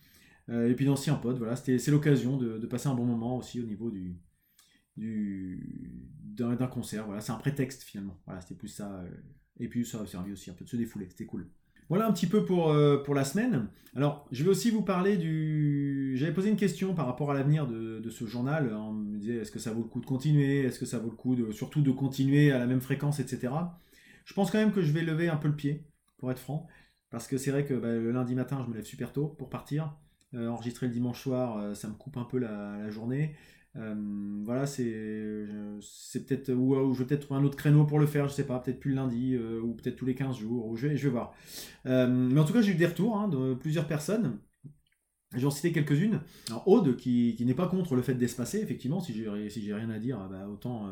et 0.48 0.74
puis 0.74 0.84
d'anciens 0.84 1.14
potes, 1.14 1.38
voilà, 1.38 1.56
c'est 1.56 1.88
l'occasion 1.88 2.36
de, 2.36 2.66
passer 2.66 2.88
un 2.88 2.94
bon 2.94 3.04
moment 3.04 3.38
aussi 3.38 3.60
au 3.60 3.66
niveau 3.66 3.90
du 3.90 4.16
d'un 4.96 6.56
concert. 6.66 7.06
Voilà, 7.06 7.20
c'est 7.20 7.32
un 7.32 7.36
prétexte 7.36 7.82
finalement. 7.82 8.20
Voilà, 8.26 8.40
c'était 8.40 8.54
plus 8.54 8.68
ça. 8.68 9.04
et 9.58 9.68
puis 9.68 9.84
ça 9.86 10.00
a 10.00 10.06
servi 10.06 10.32
aussi 10.32 10.50
un 10.50 10.54
peu 10.54 10.64
de 10.64 10.70
se 10.70 10.76
défouler, 10.76 11.06
c'était 11.08 11.26
cool. 11.26 11.48
Voilà 11.88 12.06
un 12.06 12.12
petit 12.12 12.26
peu 12.26 12.44
pour, 12.44 12.70
euh, 12.70 13.02
pour 13.02 13.14
la 13.14 13.24
semaine. 13.24 13.68
Alors, 13.96 14.26
je 14.32 14.42
vais 14.42 14.50
aussi 14.50 14.70
vous 14.70 14.82
parler 14.82 15.16
du... 15.16 16.14
J'avais 16.16 16.32
posé 16.32 16.50
une 16.50 16.56
question 16.56 16.94
par 16.94 17.06
rapport 17.06 17.30
à 17.30 17.34
l'avenir 17.34 17.66
de, 17.66 18.10
ce 18.10 18.26
journal. 18.26 18.74
On 18.74 18.92
me 18.92 19.18
disait, 19.18 19.36
est-ce 19.36 19.52
que 19.52 19.58
ça 19.58 19.72
vaut 19.72 19.82
le 19.82 19.88
coup 19.88 20.00
de 20.00 20.06
continuer? 20.06 20.60
Est-ce 20.60 20.78
que 20.78 20.86
ça 20.86 20.98
vaut 20.98 21.10
le 21.10 21.16
coup 21.16 21.36
de, 21.36 21.52
surtout 21.52 21.80
de 21.80 21.92
continuer 21.92 22.50
à 22.50 22.58
la 22.58 22.66
même 22.66 22.80
fréquence, 22.80 23.20
etc. 23.20 23.52
Je 24.24 24.34
pense 24.34 24.50
quand 24.50 24.58
même 24.58 24.72
que 24.72 24.82
je 24.82 24.92
vais 24.92 25.02
lever 25.02 25.28
un 25.28 25.36
peu 25.36 25.48
le 25.48 25.54
pied, 25.56 25.84
pour 26.18 26.32
être 26.32 26.38
franc. 26.40 26.66
Parce 27.10 27.28
que 27.28 27.36
c'est 27.36 27.52
vrai 27.52 27.64
que 27.64 27.74
bah, 27.74 27.92
le 27.92 28.10
lundi 28.10 28.34
matin, 28.34 28.60
je 28.64 28.70
me 28.70 28.74
lève 28.74 28.84
super 28.84 29.12
tôt 29.12 29.28
pour 29.28 29.48
partir. 29.48 29.94
Euh, 30.34 30.48
enregistrer 30.48 30.86
le 30.86 30.92
dimanche 30.92 31.22
soir, 31.22 31.58
euh, 31.58 31.74
ça 31.74 31.86
me 31.86 31.94
coupe 31.94 32.16
un 32.16 32.24
peu 32.24 32.38
la 32.38 32.90
journée. 32.90 33.36
Euh, 33.76 33.94
voilà, 34.44 34.66
c'est 34.66 35.46
c'est 35.80 36.24
peut-être 36.24 36.52
ou, 36.52 36.94
je 36.94 36.98
vais 37.00 37.06
peut-être 37.06 37.22
trouver 37.22 37.40
un 37.40 37.44
autre 37.44 37.56
créneau 37.56 37.84
pour 37.84 37.98
le 37.98 38.06
faire, 38.06 38.28
je 38.28 38.34
sais 38.34 38.46
pas, 38.46 38.58
peut-être 38.60 38.78
plus 38.78 38.90
le 38.90 38.96
lundi 38.96 39.36
ou 39.36 39.74
peut-être 39.74 39.96
tous 39.96 40.06
les 40.06 40.14
15 40.14 40.36
jours, 40.36 40.66
ou 40.66 40.76
je 40.76 40.88
vais, 40.88 40.96
je 40.96 41.04
vais 41.04 41.10
voir. 41.10 41.34
mais 41.84 42.38
en 42.38 42.44
tout 42.44 42.52
cas, 42.52 42.62
j'ai 42.62 42.72
eu 42.72 42.76
des 42.76 42.86
retours 42.86 43.16
hein, 43.16 43.28
de 43.28 43.54
plusieurs 43.54 43.86
personnes. 43.86 44.38
J'en 45.36 45.50
cité 45.50 45.72
quelques-unes. 45.72 46.20
Alors, 46.46 46.68
Aude, 46.68 46.96
qui, 46.96 47.34
qui 47.36 47.44
n'est 47.44 47.54
pas 47.54 47.66
contre 47.66 47.96
le 47.96 48.02
fait 48.02 48.14
d'espacer, 48.14 48.60
effectivement, 48.60 49.00
si 49.00 49.12
j'ai 49.12 49.50
si 49.50 49.72
rien 49.72 49.90
à 49.90 49.98
dire, 49.98 50.28
bah, 50.30 50.48
autant 50.48 50.88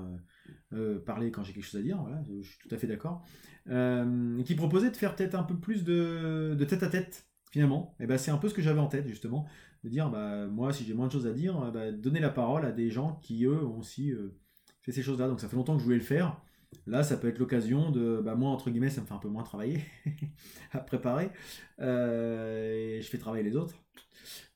parler 1.06 1.30
quand 1.30 1.44
j'ai 1.44 1.52
quelque 1.52 1.64
chose 1.64 1.80
à 1.80 1.84
dire, 1.84 1.98
voilà, 2.02 2.20
je 2.40 2.48
suis 2.48 2.58
tout 2.58 2.74
à 2.74 2.78
fait 2.78 2.88
d'accord. 2.88 3.24
qui 3.66 4.54
proposait 4.56 4.90
de 4.90 4.96
faire 4.96 5.14
peut-être 5.14 5.36
un 5.36 5.44
peu 5.44 5.56
plus 5.56 5.84
de, 5.84 6.56
de 6.58 6.64
tête 6.64 6.82
à 6.82 6.88
tête 6.88 7.28
finalement, 7.52 7.94
et 8.00 8.04
eh 8.04 8.06
ben, 8.06 8.16
c'est 8.16 8.30
un 8.30 8.38
peu 8.38 8.48
ce 8.48 8.54
que 8.54 8.62
j'avais 8.62 8.80
en 8.80 8.86
tête 8.86 9.06
justement, 9.06 9.46
de 9.84 9.88
dire 9.88 10.10
bah, 10.10 10.46
moi 10.46 10.72
si 10.72 10.84
j'ai 10.84 10.94
moins 10.94 11.06
de 11.06 11.12
choses 11.12 11.26
à 11.26 11.32
dire, 11.32 11.72
bah, 11.72 11.92
donner 11.92 12.20
la 12.20 12.30
parole 12.30 12.64
à 12.64 12.72
des 12.72 12.90
gens 12.90 13.18
qui 13.22 13.44
eux 13.44 13.64
ont 13.64 13.78
aussi 13.78 14.12
euh, 14.12 14.34
fait 14.82 14.92
ces 14.92 15.02
choses-là. 15.02 15.28
Donc 15.28 15.40
ça 15.40 15.48
fait 15.48 15.56
longtemps 15.56 15.74
que 15.74 15.80
je 15.80 15.84
voulais 15.84 15.96
le 15.96 16.02
faire. 16.02 16.40
Là, 16.86 17.02
ça 17.02 17.18
peut 17.18 17.28
être 17.28 17.38
l'occasion 17.38 17.90
de, 17.90 18.20
bah, 18.24 18.34
moi 18.34 18.50
entre 18.50 18.70
guillemets, 18.70 18.90
ça 18.90 19.02
me 19.02 19.06
fait 19.06 19.12
un 19.12 19.18
peu 19.18 19.28
moins 19.28 19.42
travailler 19.42 19.80
à 20.72 20.78
préparer, 20.78 21.30
euh, 21.80 22.96
et 22.96 23.02
je 23.02 23.08
fais 23.08 23.18
travailler 23.18 23.44
les 23.44 23.56
autres. 23.56 23.76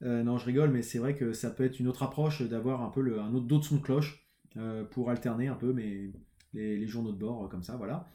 Euh, 0.03 0.23
non, 0.23 0.39
je 0.39 0.47
rigole, 0.47 0.71
mais 0.71 0.83
c'est 0.83 0.99
vrai 0.99 1.15
que 1.15 1.33
ça 1.33 1.51
peut 1.51 1.65
être 1.65 1.79
une 1.79 1.89
autre 1.89 2.03
approche 2.03 2.43
d'avoir 2.43 2.83
un 2.83 2.89
peu 2.89 3.03
le, 3.03 3.21
un 3.21 3.35
autre 3.35 3.47
d'autres 3.47 3.67
son 3.67 3.77
de 3.77 3.83
cloche 3.83 4.23
pour 4.91 5.11
alterner 5.11 5.49
un 5.49 5.55
peu 5.55 5.75
mes, 5.75 6.11
les, 6.55 6.79
les 6.79 6.87
journaux 6.87 7.13
de 7.13 7.19
bord 7.19 7.47
comme 7.51 7.63
ça, 7.63 7.77
voilà. 7.77 8.09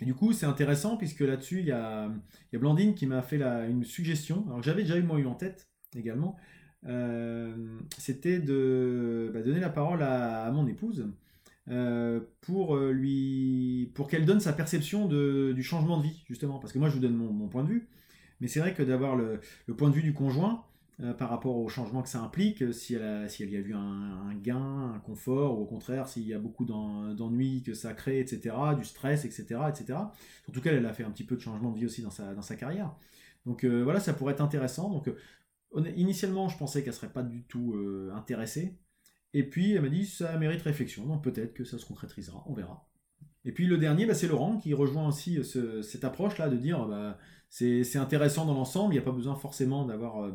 Et 0.00 0.04
du 0.04 0.14
coup, 0.14 0.32
c'est 0.32 0.46
intéressant 0.46 0.96
puisque 0.96 1.20
là-dessus, 1.20 1.60
il 1.60 1.66
y 1.66 1.72
a, 1.72 2.10
y 2.52 2.56
a, 2.56 2.58
Blandine 2.58 2.94
qui 2.94 3.06
m'a 3.06 3.22
fait 3.22 3.38
la, 3.38 3.66
une 3.66 3.84
suggestion. 3.84 4.44
Alors, 4.46 4.62
j'avais 4.62 4.82
déjà 4.82 4.96
eu 4.96 5.02
moi 5.02 5.18
eu 5.18 5.26
en 5.26 5.34
tête 5.34 5.68
également. 5.96 6.36
Euh, 6.86 7.54
c'était 7.96 8.38
de 8.38 9.30
bah, 9.32 9.40
donner 9.42 9.60
la 9.60 9.70
parole 9.70 10.02
à, 10.02 10.50
mon 10.52 10.66
épouse 10.66 11.08
euh, 11.70 12.20
pour 12.42 12.76
euh, 12.76 12.92
lui 12.92 13.90
pour 13.94 14.06
qu'elle 14.06 14.26
donne 14.26 14.40
sa 14.40 14.52
perception 14.52 15.06
de, 15.06 15.52
du 15.54 15.62
changement 15.62 15.96
de 15.96 16.02
vie 16.02 16.22
justement 16.28 16.58
parce 16.58 16.74
que 16.74 16.78
moi 16.78 16.90
je 16.90 16.94
vous 16.94 17.00
donne 17.00 17.16
mon, 17.16 17.48
point 17.48 17.64
de 17.64 17.68
vue 17.68 17.88
mais 18.40 18.48
c'est 18.48 18.60
vrai 18.60 18.74
que 18.74 18.82
d'avoir 18.82 19.16
le, 19.16 19.40
le, 19.66 19.74
point 19.74 19.88
de 19.88 19.94
vue 19.94 20.02
du 20.02 20.12
conjoint 20.12 20.64
par 21.18 21.28
rapport 21.28 21.56
au 21.56 21.68
changement 21.68 22.02
que 22.02 22.08
ça 22.08 22.20
implique, 22.20 22.72
si 22.72 22.94
elle, 22.94 23.28
si 23.28 23.42
elle 23.42 23.50
y 23.50 23.56
a 23.56 23.60
vu 23.60 23.74
un, 23.74 24.32
gain, 24.40 24.92
un 24.94 25.00
confort, 25.00 25.58
ou 25.58 25.62
au 25.62 25.66
contraire 25.66 26.06
s'il 26.06 26.22
y 26.22 26.32
a 26.32 26.38
beaucoup 26.38 26.64
d'ennuis 26.64 27.64
que 27.64 27.74
ça 27.74 27.94
crée, 27.94 28.20
etc., 28.20 28.54
du 28.78 28.84
stress, 28.84 29.24
etc., 29.24 29.62
etc. 29.68 29.94
En 29.98 30.52
tout 30.52 30.60
cas, 30.60 30.70
elle 30.70 30.86
a 30.86 30.92
fait 30.92 31.02
un 31.02 31.10
petit 31.10 31.24
peu 31.24 31.34
de 31.34 31.40
changement 31.40 31.72
de 31.72 31.78
vie 31.80 31.86
aussi 31.86 32.00
dans 32.00 32.12
sa, 32.12 32.32
dans 32.32 32.42
sa 32.42 32.54
carrière. 32.54 32.94
Donc 33.44 33.64
voilà, 33.64 33.98
ça 33.98 34.12
pourrait 34.14 34.34
être 34.34 34.40
intéressant. 34.40 34.88
Donc 34.88 35.10
initialement, 35.96 36.48
je 36.48 36.56
pensais 36.58 36.82
qu'elle 36.82 36.94
serait 36.94 37.12
pas 37.12 37.22
du 37.22 37.44
tout 37.44 37.76
intéressée. 38.14 38.78
Et 39.32 39.42
puis 39.42 39.72
elle 39.72 39.82
m'a 39.82 39.88
dit 39.88 40.06
ça 40.06 40.38
mérite 40.38 40.62
réflexion, 40.62 41.06
donc 41.06 41.24
peut-être 41.24 41.54
que 41.54 41.64
ça 41.64 41.78
se 41.78 41.84
concrétisera, 41.84 42.44
on 42.46 42.54
verra. 42.54 42.88
Et 43.44 43.52
puis 43.52 43.66
le 43.66 43.78
dernier, 43.78 44.06
bah, 44.06 44.14
c'est 44.14 44.28
Laurent 44.28 44.58
qui 44.58 44.72
rejoint 44.74 45.08
aussi 45.08 45.40
cette 45.82 46.04
approche-là 46.04 46.48
de 46.48 46.56
dire 46.56 46.86
bah, 46.86 47.18
c'est 47.48 47.96
intéressant 47.96 48.46
dans 48.46 48.54
l'ensemble, 48.54 48.94
il 48.94 48.98
n'y 48.98 49.02
a 49.02 49.04
pas 49.04 49.12
besoin 49.12 49.34
forcément 49.34 49.84
d'avoir 49.84 50.32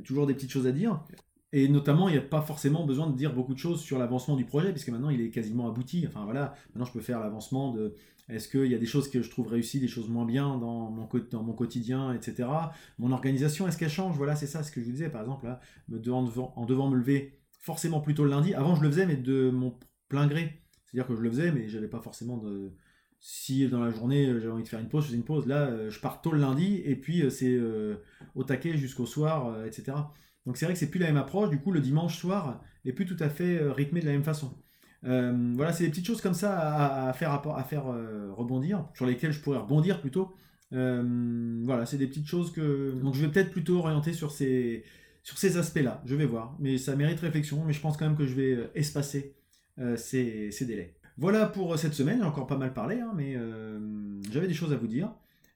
a 0.00 0.04
toujours 0.04 0.26
des 0.26 0.34
petites 0.34 0.50
choses 0.50 0.66
à 0.66 0.72
dire. 0.72 1.02
Et 1.52 1.68
notamment, 1.68 2.08
il 2.08 2.12
n'y 2.12 2.18
a 2.18 2.22
pas 2.22 2.42
forcément 2.42 2.84
besoin 2.84 3.06
de 3.06 3.16
dire 3.16 3.32
beaucoup 3.34 3.54
de 3.54 3.58
choses 3.58 3.80
sur 3.80 3.98
l'avancement 3.98 4.36
du 4.36 4.44
projet, 4.44 4.70
puisque 4.70 4.88
maintenant 4.90 5.08
il 5.08 5.20
est 5.20 5.30
quasiment 5.30 5.66
abouti. 5.68 6.04
Enfin 6.06 6.24
voilà, 6.24 6.54
maintenant 6.68 6.84
je 6.84 6.92
peux 6.92 7.00
faire 7.00 7.20
l'avancement 7.20 7.72
de 7.72 7.94
est-ce 8.28 8.48
qu'il 8.48 8.66
y 8.66 8.74
a 8.74 8.78
des 8.78 8.86
choses 8.86 9.10
que 9.10 9.22
je 9.22 9.30
trouve 9.30 9.48
réussies, 9.48 9.80
des 9.80 9.88
choses 9.88 10.10
moins 10.10 10.26
bien 10.26 10.58
dans 10.58 10.90
mon, 10.90 11.06
quotidien, 11.54 12.12
etc. 12.12 12.46
Mon 12.98 13.12
organisation, 13.12 13.66
est-ce 13.66 13.78
qu'elle 13.78 13.88
change? 13.88 14.16
Voilà, 14.16 14.36
c'est 14.36 14.46
ça 14.46 14.62
ce 14.62 14.70
que 14.70 14.80
je 14.80 14.84
vous 14.84 14.92
disais, 14.92 15.08
par 15.08 15.22
exemple, 15.22 15.46
là, 15.46 15.60
en, 15.90 16.66
devant, 16.66 16.90
me 16.90 16.96
lever 16.96 17.38
forcément 17.58 18.00
plus 18.00 18.14
tôt 18.14 18.24
le 18.24 18.30
lundi. 18.30 18.52
Avant, 18.52 18.74
je 18.74 18.82
le 18.82 18.90
faisais, 18.90 19.06
mais 19.06 19.16
de 19.16 19.48
mon 19.48 19.74
plein 20.10 20.26
gré. 20.26 20.60
C'est-à-dire 20.84 21.08
que 21.08 21.16
je 21.16 21.22
le 21.22 21.30
faisais, 21.30 21.52
mais 21.52 21.68
j'avais 21.68 21.88
pas 21.88 22.00
forcément 22.00 22.36
de. 22.36 22.72
Si 23.20 23.66
dans 23.66 23.80
la 23.80 23.90
journée 23.90 24.26
j'avais 24.26 24.52
envie 24.52 24.62
de 24.62 24.68
faire 24.68 24.78
une 24.78 24.88
pause, 24.88 25.02
je 25.02 25.08
faisais 25.08 25.18
une 25.18 25.24
pause. 25.24 25.46
Là, 25.46 25.66
euh, 25.66 25.90
je 25.90 25.98
pars 25.98 26.20
tôt 26.20 26.30
le 26.30 26.38
lundi, 26.38 26.82
et 26.84 26.94
puis 26.96 27.22
euh, 27.22 27.30
c'est. 27.30 27.50
Euh, 27.50 27.96
au 28.34 28.44
taquet 28.44 28.76
jusqu'au 28.76 29.06
soir, 29.06 29.48
euh, 29.48 29.66
etc. 29.66 29.96
Donc 30.46 30.56
c'est 30.56 30.64
vrai 30.64 30.74
que 30.74 30.80
c'est 30.80 30.90
plus 30.90 31.00
la 31.00 31.06
même 31.06 31.16
approche. 31.16 31.50
Du 31.50 31.58
coup, 31.58 31.70
le 31.70 31.80
dimanche 31.80 32.18
soir 32.18 32.62
est 32.84 32.92
plus 32.92 33.06
tout 33.06 33.16
à 33.20 33.28
fait 33.28 33.58
euh, 33.60 33.72
rythmé 33.72 34.00
de 34.00 34.06
la 34.06 34.12
même 34.12 34.24
façon. 34.24 34.56
Euh, 35.04 35.52
voilà, 35.54 35.72
c'est 35.72 35.84
des 35.84 35.90
petites 35.90 36.06
choses 36.06 36.20
comme 36.20 36.34
ça 36.34 37.08
à, 37.08 37.12
faire, 37.12 37.32
à 37.32 37.64
faire 37.64 37.84
rebondir, 37.84 38.88
sur 38.94 39.06
lesquelles 39.06 39.32
je 39.32 39.40
pourrais 39.40 39.58
rebondir 39.58 40.00
plutôt. 40.00 40.34
voilà, 40.70 41.86
c'est 41.86 41.98
des 41.98 42.06
petites 42.06 42.26
choses 42.26 42.52
que. 42.52 42.92
Donc 43.02 43.14
je 43.14 43.24
vais 43.24 43.30
peut-être 43.30 43.50
plutôt 43.50 43.78
orienter 43.78 44.12
sur 44.12 44.32
ces, 44.32 44.84
aspects-là. 45.56 46.02
Je 46.04 46.16
vais 46.16 46.26
voir. 46.26 46.56
Mais 46.58 46.78
ça 46.78 46.96
mérite 46.96 47.20
réflexion. 47.20 47.64
Mais 47.64 47.72
je 47.72 47.80
pense 47.80 47.96
quand 47.96 48.06
même 48.06 48.16
que 48.16 48.26
je 48.26 48.34
vais 48.34 48.70
espacer 48.74 49.36
ces, 49.96 50.50
délais. 50.62 50.96
Voilà 51.16 51.46
pour 51.46 51.78
cette 51.78 51.94
semaine. 51.94 52.18
J'ai 52.18 52.26
encore 52.26 52.46
pas 52.46 52.58
mal 52.58 52.74
parlé, 52.74 53.00
hein, 53.00 53.12
mais 53.14 53.36
j'avais 54.32 54.48
des 54.48 54.54
choses 54.54 54.72
à 54.72 54.76
vous 54.76 54.88
dire. 54.88 55.12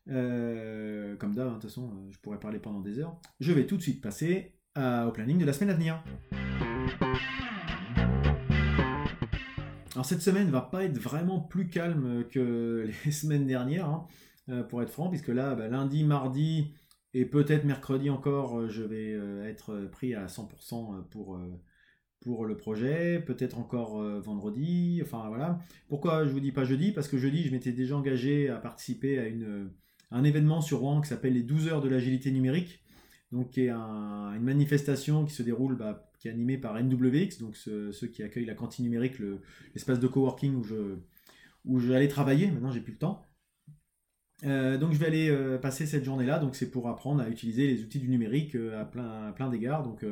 Euh, 0.09 1.17
comme 1.17 1.35
d'hab, 1.35 1.47
hein, 1.47 1.51
de 1.51 1.55
toute 1.55 1.71
façon, 1.71 1.91
euh, 1.91 2.11
je 2.11 2.19
pourrais 2.19 2.41
parler 2.41 2.59
pendant 2.59 2.81
des 2.81 2.99
heures. 2.99 3.17
Je 3.41 3.53
vais 3.53 3.67
tout 3.67 3.77
de 3.77 3.83
suite 3.83 4.01
passer 4.01 4.55
au 4.77 5.11
planning 5.13 5.39
de 5.39 5.45
la 5.45 5.53
semaine 5.53 5.71
à 5.71 5.75
venir. 5.75 6.03
Alors 9.95 10.07
cette 10.07 10.23
semaine 10.23 10.49
va 10.49 10.63
pas 10.63 10.85
être 10.85 10.99
vraiment 10.99 11.41
plus 11.41 11.69
calme 11.69 12.25
que 12.31 12.89
les 13.05 13.13
semaines 13.13 13.47
dernières, 13.47 13.87
hein, 13.87 14.07
euh, 14.49 14.63
pour 14.63 14.83
être 14.83 14.91
franc, 14.91 15.09
puisque 15.11 15.29
là, 15.29 15.55
bah, 15.55 15.69
lundi, 15.69 16.05
mardi 16.05 16.75
et 17.15 17.27
peut-être 17.27 17.65
mercredi 17.65 18.09
encore, 18.09 18.71
je 18.71 18.83
vais 18.83 19.13
être 19.47 19.89
pris 19.93 20.15
à 20.15 20.27
100% 20.27 21.09
pour, 21.11 21.39
pour 22.21 22.47
le 22.47 22.57
projet, 22.57 23.21
peut-être 23.21 23.59
encore 23.59 24.03
vendredi, 24.23 25.03
enfin 25.05 25.29
voilà. 25.29 25.59
Pourquoi 25.89 26.25
je 26.25 26.31
vous 26.31 26.41
dis 26.41 26.53
pas 26.53 26.65
jeudi? 26.65 26.91
Parce 26.91 27.09
que 27.09 27.19
jeudi, 27.19 27.43
je 27.43 27.53
m'étais 27.53 27.73
déjà 27.73 27.99
engagé 27.99 28.49
à 28.49 28.57
participer 28.57 29.19
à 29.19 30.17
un 30.17 30.25
événement 30.25 30.63
sur 30.63 30.79
Rouen 30.79 31.03
qui 31.03 31.09
s'appelle 31.11 31.35
les 31.35 31.43
12 31.43 31.69
heures 31.69 31.83
de 31.83 31.91
l'agilité 31.91 32.31
numérique, 32.31 32.83
donc 33.33 33.51
qui 33.51 33.63
est 33.63 33.71
une 33.71 34.43
manifestation 34.43 35.25
qui 35.25 35.33
se 35.33 35.43
déroule, 35.43 35.77
bah, 35.77 36.11
qui 36.19 36.29
est 36.29 36.31
animée 36.31 36.59
par 36.59 36.81
NWX, 36.81 37.39
donc 37.41 37.57
ceux, 37.57 37.91
qui 38.13 38.23
accueillent 38.23 38.47
la 38.47 38.55
cantine 38.55 38.85
numérique, 38.85 39.15
l'espace 39.75 39.99
de 39.99 40.07
coworking 40.07 40.55
où 40.55 40.63
je 40.63 40.97
où 41.65 41.79
j'allais 41.79 42.09
travailler. 42.09 42.51
Maintenant, 42.51 42.73
j'ai 42.73 42.81
plus 42.81 42.93
le 42.93 42.99
temps. 42.99 43.27
Euh, 44.45 44.77
donc 44.77 44.93
je 44.93 44.99
vais 44.99 45.07
aller 45.07 45.31
euh, 45.31 45.59
passer 45.59 45.87
cette 45.87 46.05
journée-là, 46.05 46.39
donc 46.41 46.57
c'est 46.57 46.71
pour 46.71 46.89
apprendre 46.89 47.23
à 47.23 47.29
utiliser 47.29 47.69
les 47.69 47.83
outils 47.83 48.01
du 48.01 48.09
numérique 48.09 48.57
euh, 48.57 48.81
à 48.81 48.85
plein, 48.85 49.31
plein 49.33 49.49
d'égards. 49.49 49.85
Donc 49.85 50.05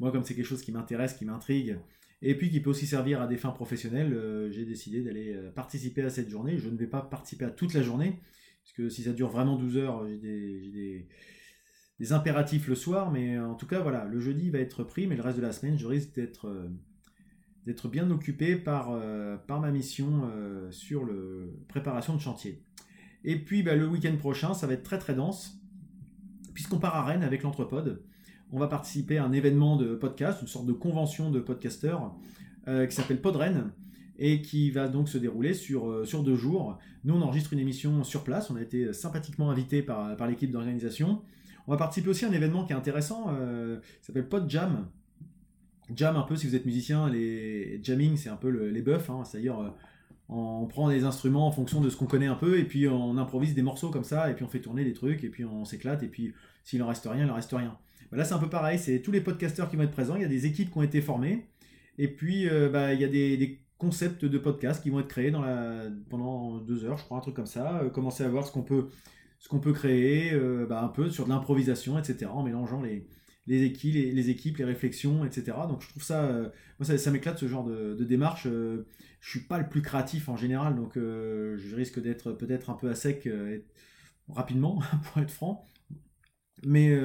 moi, 0.00 0.10
comme 0.10 0.24
c'est 0.24 0.34
quelque 0.34 0.46
chose 0.46 0.62
qui 0.62 0.72
m'intéresse, 0.72 1.14
qui 1.14 1.24
m'intrigue, 1.24 1.78
et 2.22 2.36
puis 2.36 2.50
qui 2.50 2.60
peut 2.60 2.70
aussi 2.70 2.86
servir 2.86 3.20
à 3.20 3.26
des 3.26 3.36
fins 3.36 3.50
professionnelles, 3.50 4.48
j'ai 4.50 4.64
décidé 4.64 5.02
d'aller 5.02 5.36
participer 5.54 6.02
à 6.02 6.10
cette 6.10 6.28
journée. 6.30 6.58
Je 6.58 6.68
ne 6.68 6.76
vais 6.76 6.86
pas 6.86 7.02
participer 7.02 7.44
à 7.44 7.50
toute 7.50 7.74
la 7.74 7.82
journée, 7.82 8.18
parce 8.64 8.72
que 8.72 8.88
si 8.88 9.02
ça 9.02 9.12
dure 9.12 9.28
vraiment 9.28 9.56
12 9.56 9.76
heures, 9.76 10.06
j'ai 10.08 10.16
des, 10.16 10.70
des, 10.70 11.08
impératifs 12.10 12.68
le 12.68 12.74
soir. 12.74 13.10
Mais 13.10 13.38
en 13.38 13.54
tout 13.54 13.66
cas, 13.66 13.80
voilà, 13.80 14.04
le 14.04 14.20
jeudi 14.20 14.50
va 14.50 14.58
être 14.58 14.84
pris, 14.84 15.06
mais 15.06 15.16
le 15.16 15.22
reste 15.22 15.38
de 15.38 15.42
la 15.42 15.52
semaine, 15.52 15.78
je 15.78 15.86
risque 15.86 16.14
d'être 16.14 16.48
euh, 16.48 16.68
d'être 17.66 17.88
bien 17.88 18.08
occupé 18.12 18.54
par, 18.54 18.90
euh, 18.90 19.36
par 19.36 19.60
ma 19.60 19.72
mission 19.72 20.30
euh, 20.32 20.70
sur 20.70 21.04
le 21.04 21.52
préparation 21.66 22.14
de 22.14 22.20
chantier. 22.20 22.62
Et 23.24 23.36
puis 23.36 23.64
bah, 23.64 23.74
le 23.74 23.88
week-end 23.88 24.14
prochain, 24.16 24.54
ça 24.54 24.68
va 24.68 24.74
être 24.74 24.84
très 24.84 24.98
très 24.98 25.14
dense, 25.14 25.60
puisqu'on 26.54 26.78
part 26.78 26.94
à 26.94 27.04
Rennes 27.04 27.24
avec 27.24 27.42
l'Entrepode. 27.42 28.04
On 28.52 28.60
va 28.60 28.68
participer 28.68 29.18
à 29.18 29.24
un 29.24 29.32
événement 29.32 29.76
de 29.76 29.96
podcast, 29.96 30.40
une 30.42 30.46
sorte 30.46 30.66
de 30.66 30.72
convention 30.72 31.32
de 31.32 31.40
podcasteurs 31.40 32.14
qui 32.66 32.94
s'appelle 32.94 33.20
Podren 33.20 33.72
et 34.18 34.42
qui 34.42 34.70
va 34.70 34.88
donc 34.88 35.08
se 35.08 35.18
dérouler 35.18 35.54
sur, 35.54 35.90
euh, 35.90 36.04
sur 36.04 36.22
deux 36.22 36.36
jours. 36.36 36.78
Nous, 37.04 37.14
on 37.14 37.22
enregistre 37.22 37.52
une 37.52 37.58
émission 37.58 38.02
sur 38.04 38.24
place, 38.24 38.50
on 38.50 38.56
a 38.56 38.62
été 38.62 38.92
sympathiquement 38.92 39.50
invité 39.50 39.82
par, 39.82 40.16
par 40.16 40.26
l'équipe 40.26 40.50
d'organisation. 40.50 41.22
On 41.66 41.72
va 41.72 41.76
participer 41.76 42.10
aussi 42.10 42.24
à 42.24 42.28
un 42.28 42.32
événement 42.32 42.64
qui 42.64 42.72
est 42.72 42.76
intéressant, 42.76 43.26
euh, 43.30 43.78
qui 44.00 44.06
s'appelle 44.06 44.28
Pod 44.28 44.48
Jam. 44.48 44.86
Jam, 45.94 46.16
un 46.16 46.22
peu, 46.22 46.36
si 46.36 46.46
vous 46.46 46.54
êtes 46.54 46.66
musicien, 46.66 47.08
les 47.08 47.80
jamming, 47.82 48.16
c'est 48.16 48.28
un 48.28 48.36
peu 48.36 48.48
les 48.48 48.82
buffs, 48.82 49.10
hein, 49.10 49.22
c'est-à-dire 49.24 49.60
euh, 49.60 49.70
on 50.28 50.66
prend 50.66 50.88
des 50.88 51.04
instruments 51.04 51.46
en 51.46 51.52
fonction 51.52 51.80
de 51.80 51.88
ce 51.88 51.96
qu'on 51.96 52.06
connaît 52.06 52.26
un 52.26 52.34
peu, 52.34 52.58
et 52.58 52.64
puis 52.64 52.88
on 52.88 53.16
improvise 53.18 53.54
des 53.54 53.62
morceaux 53.62 53.90
comme 53.90 54.04
ça, 54.04 54.30
et 54.30 54.34
puis 54.34 54.44
on 54.44 54.48
fait 54.48 54.60
tourner 54.60 54.84
des 54.84 54.94
trucs, 54.94 55.22
et 55.22 55.28
puis 55.28 55.44
on 55.44 55.64
s'éclate, 55.64 56.02
et 56.02 56.08
puis 56.08 56.34
s'il 56.64 56.82
en 56.82 56.88
reste 56.88 57.06
rien, 57.10 57.24
il 57.24 57.30
en 57.30 57.34
reste 57.34 57.52
rien. 57.52 57.78
Bah 58.10 58.16
là, 58.16 58.24
c'est 58.24 58.34
un 58.34 58.38
peu 58.38 58.48
pareil, 58.48 58.78
c'est 58.78 59.00
tous 59.00 59.12
les 59.12 59.20
podcasteurs 59.20 59.68
qui 59.68 59.76
vont 59.76 59.84
être 59.84 59.92
présents, 59.92 60.16
il 60.16 60.22
y 60.22 60.24
a 60.24 60.28
des 60.28 60.46
équipes 60.46 60.72
qui 60.72 60.78
ont 60.78 60.82
été 60.82 61.00
formées, 61.00 61.46
et 61.98 62.08
puis 62.08 62.48
bah, 62.72 62.92
il 62.92 63.00
y 63.00 63.04
a 63.04 63.08
des 63.08 63.60
concepts 63.78 64.24
de 64.24 64.38
podcast 64.38 64.82
qui 64.82 64.90
vont 64.90 65.00
être 65.00 65.08
créés 65.08 65.32
pendant 66.08 66.58
deux 66.58 66.84
heures, 66.84 66.98
je 66.98 67.04
crois, 67.04 67.18
un 67.18 67.20
truc 67.20 67.34
comme 67.34 67.46
ça. 67.46 67.80
Euh, 67.82 67.90
commencer 67.90 68.24
à 68.24 68.28
voir 68.28 68.46
ce 68.46 68.52
qu'on 68.52 68.62
peut, 68.62 68.88
ce 69.38 69.48
qu'on 69.48 69.60
peut 69.60 69.72
créer, 69.72 70.32
bah, 70.68 70.82
un 70.82 70.88
peu 70.88 71.10
sur 71.10 71.24
de 71.24 71.30
l'improvisation, 71.30 71.98
etc., 71.98 72.26
en 72.26 72.42
mélangeant 72.42 72.82
les, 72.82 73.06
les, 73.46 73.62
équipes, 73.62 73.94
les, 73.94 74.30
équipes, 74.30 74.58
les 74.58 74.64
réflexions, 74.64 75.24
etc. 75.24 75.56
Donc 75.68 75.82
je 75.82 75.88
trouve 75.88 76.02
ça, 76.02 76.52
moi 76.78 76.98
ça, 76.98 77.10
m'éclate 77.10 77.38
ce 77.38 77.46
genre 77.46 77.64
de, 77.64 77.94
démarche. 78.04 78.44
je 78.44 78.84
suis 79.20 79.40
pas 79.40 79.58
le 79.58 79.68
plus 79.68 79.82
créatif 79.82 80.28
en 80.28 80.36
général, 80.36 80.74
donc 80.74 80.92
je 80.96 81.76
risque 81.76 82.00
d'être 82.00 82.32
peut-être 82.32 82.70
un 82.70 82.74
peu 82.74 82.88
à 82.88 82.94
sec 82.94 83.28
rapidement, 84.28 84.80
pour 85.12 85.22
être 85.22 85.30
franc. 85.30 85.64
Mais 86.64 86.96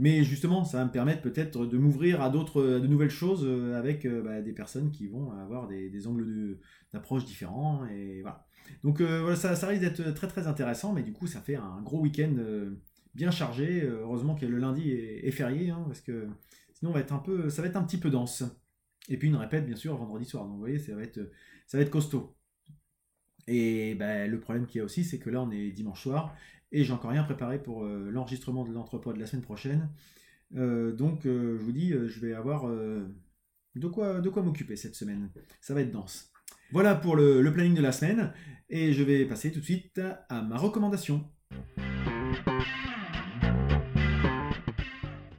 mais 0.00 0.24
justement, 0.24 0.64
ça 0.64 0.78
va 0.78 0.86
me 0.86 0.90
permettre 0.90 1.20
peut-être 1.20 1.66
de 1.66 1.76
m'ouvrir 1.76 2.22
à 2.22 2.30
de 2.30 2.86
nouvelles 2.86 3.10
choses 3.10 3.44
euh, 3.44 3.78
avec 3.78 4.06
euh, 4.06 4.22
bah, 4.22 4.40
des 4.40 4.54
personnes 4.54 4.90
qui 4.90 5.08
vont 5.08 5.30
avoir 5.32 5.68
des, 5.68 6.06
angles 6.06 6.58
d'approche 6.94 7.26
différents. 7.26 7.84
Et 7.84 8.22
voilà. 8.22 8.46
Donc 8.84 9.00
euh, 9.00 9.20
voilà, 9.20 9.36
ça, 9.36 9.66
risque 9.66 9.82
d'être 9.82 10.10
très 10.12 10.28
très 10.28 10.46
intéressant, 10.46 10.92
mais 10.92 11.02
du 11.02 11.12
coup, 11.12 11.26
ça 11.26 11.40
fait 11.40 11.56
un 11.56 11.80
gros 11.82 12.00
week-end 12.00 12.34
bien 13.14 13.30
chargé. 13.30 13.82
Heureusement 13.82 14.34
que 14.34 14.46
le 14.46 14.58
lundi 14.58 14.90
est, 14.90 15.30
férié, 15.30 15.70
hein, 15.70 15.84
parce 15.86 16.00
que 16.00 16.28
sinon, 16.74 16.92
va 16.92 17.00
être 17.00 17.12
un 17.12 17.18
peu, 17.18 17.50
ça 17.50 17.62
va 17.62 17.68
être 17.68 17.76
un 17.76 17.84
petit 17.84 17.98
peu 17.98 18.10
dense. 18.10 18.44
Et 19.08 19.16
puis 19.16 19.28
une 19.28 19.36
répète, 19.36 19.66
bien 19.66 19.76
sûr, 19.76 19.96
vendredi 19.96 20.24
soir. 20.24 20.44
Donc 20.44 20.54
vous 20.54 20.60
voyez, 20.60 20.78
ça 20.78 20.94
va 20.94 21.02
être, 21.02 21.20
ça 21.66 21.78
va 21.78 21.82
être 21.82 21.90
costaud. 21.90 22.36
Et 23.46 23.94
bah, 23.96 24.26
le 24.26 24.40
problème 24.40 24.66
qu'il 24.66 24.78
y 24.78 24.82
a 24.82 24.84
aussi, 24.84 25.04
c'est 25.04 25.18
que 25.18 25.30
là, 25.30 25.42
on 25.42 25.50
est 25.50 25.70
dimanche 25.70 26.02
soir 26.02 26.34
et 26.72 26.84
j'ai 26.84 26.92
encore 26.92 27.10
rien 27.10 27.24
préparé 27.24 27.62
pour 27.62 27.84
euh, 27.84 28.10
l'enregistrement 28.10 28.64
de 28.64 28.72
l'entrepôt 28.72 29.12
de 29.12 29.18
la 29.18 29.26
semaine 29.26 29.42
prochaine. 29.42 29.90
Euh, 30.56 30.92
donc 30.92 31.26
euh, 31.26 31.58
je 31.58 31.64
vous 31.64 31.72
dis, 31.72 31.90
je 31.90 32.20
vais 32.20 32.34
avoir 32.34 32.68
de 32.68 33.88
quoi, 33.88 34.20
de 34.20 34.28
quoi 34.28 34.42
m'occuper 34.42 34.76
cette 34.76 34.94
semaine. 34.94 35.30
Ça 35.60 35.74
va 35.74 35.82
être 35.82 35.92
dense. 35.92 36.29
Voilà 36.72 36.94
pour 36.94 37.16
le, 37.16 37.52
planning 37.52 37.74
de 37.74 37.82
la 37.82 37.92
semaine. 37.92 38.32
Et 38.68 38.92
je 38.92 39.02
vais 39.02 39.24
passer 39.24 39.50
tout 39.50 39.58
de 39.58 39.64
suite 39.64 40.00
à 40.28 40.42
ma 40.42 40.56
recommandation. 40.56 41.24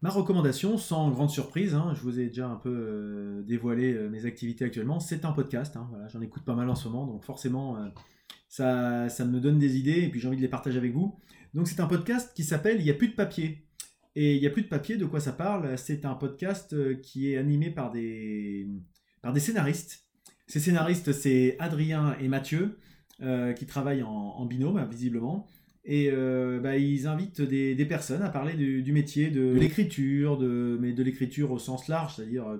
Ma 0.02 0.10
recommandation, 0.10 0.78
sans 0.78 1.10
grande 1.12 1.30
surprise, 1.30 1.74
hein, 1.74 1.94
je 1.96 2.02
vous 2.02 2.20
ai 2.20 2.28
déjà 2.28 2.48
un 2.48 2.58
peu 2.58 3.44
dévoilé 3.48 3.94
mes 4.10 4.26
activités 4.26 4.66
actuellement, 4.66 5.00
c'est 5.00 5.24
un 5.24 5.32
podcast. 5.32 5.78
Hein, 5.78 5.88
voilà, 5.92 6.08
J'en 6.10 6.20
écoute 6.22 6.44
pas 6.44 6.56
mal 6.56 6.70
en 6.70 6.76
ce 6.76 6.90
moment, 6.90 7.06
donc 7.06 7.24
forcément, 7.24 7.78
ça, 8.50 9.08
ça 9.08 9.24
me 9.24 9.40
donne 9.40 9.60
des 9.60 9.78
idées 9.78 10.02
et 10.02 10.10
puis 10.10 10.20
j'ai 10.20 10.28
envie 10.28 10.38
de 10.38 10.42
les 10.42 10.50
partager 10.50 10.78
avec 10.78 10.92
vous. 10.92 11.18
Donc 11.54 11.68
c'est 11.68 11.80
un 11.80 11.88
podcast 11.88 12.34
qui 12.36 12.44
s'appelle 12.44 12.78
Il 12.80 12.84
n'y 12.84 12.92
a 12.92 12.96
plus 12.96 13.10
de 13.10 13.16
papier. 13.16 13.66
Et 14.16 14.36
il 14.36 14.42
n'y 14.42 14.48
a 14.48 14.50
plus 14.50 14.64
de 14.64 14.68
papier, 14.68 14.98
de 14.98 15.06
quoi 15.06 15.22
ça 15.22 15.32
parle? 15.32 15.78
C'est 15.78 16.04
un 16.04 16.16
podcast 16.16 16.74
euh, 16.74 16.96
qui 16.96 17.32
est 17.32 17.38
animé 17.38 17.70
par 17.70 17.92
des, 17.92 18.68
par 19.22 19.32
des 19.32 19.40
scénaristes. 19.40 20.11
Ces 20.52 20.60
scénaristes, 20.60 21.14
c'est 21.14 21.56
Adrien 21.60 22.18
et 22.20 22.28
Mathieu, 22.28 22.78
euh, 23.22 23.54
qui 23.54 23.66
travaillent 23.66 24.04
en, 24.04 24.44
binôme, 24.44 24.86
visiblement. 24.92 25.48
Et 25.86 26.10
euh, 26.12 26.60
bah, 26.60 26.76
ils 26.76 27.08
invitent 27.08 27.40
des, 27.40 27.74
des, 27.74 27.86
personnes 27.86 28.22
à 28.22 28.28
parler 28.28 28.56
du, 28.56 28.84
du 28.84 28.92
métier 28.92 29.30
de 29.30 29.54
l'écriture, 29.54 30.38
de, 30.38 30.78
mais 30.82 30.92
de 30.92 31.04
l'écriture 31.04 31.52
au 31.52 31.58
sens 31.58 31.88
large, 31.88 32.18
c'est-à-dire 32.18 32.60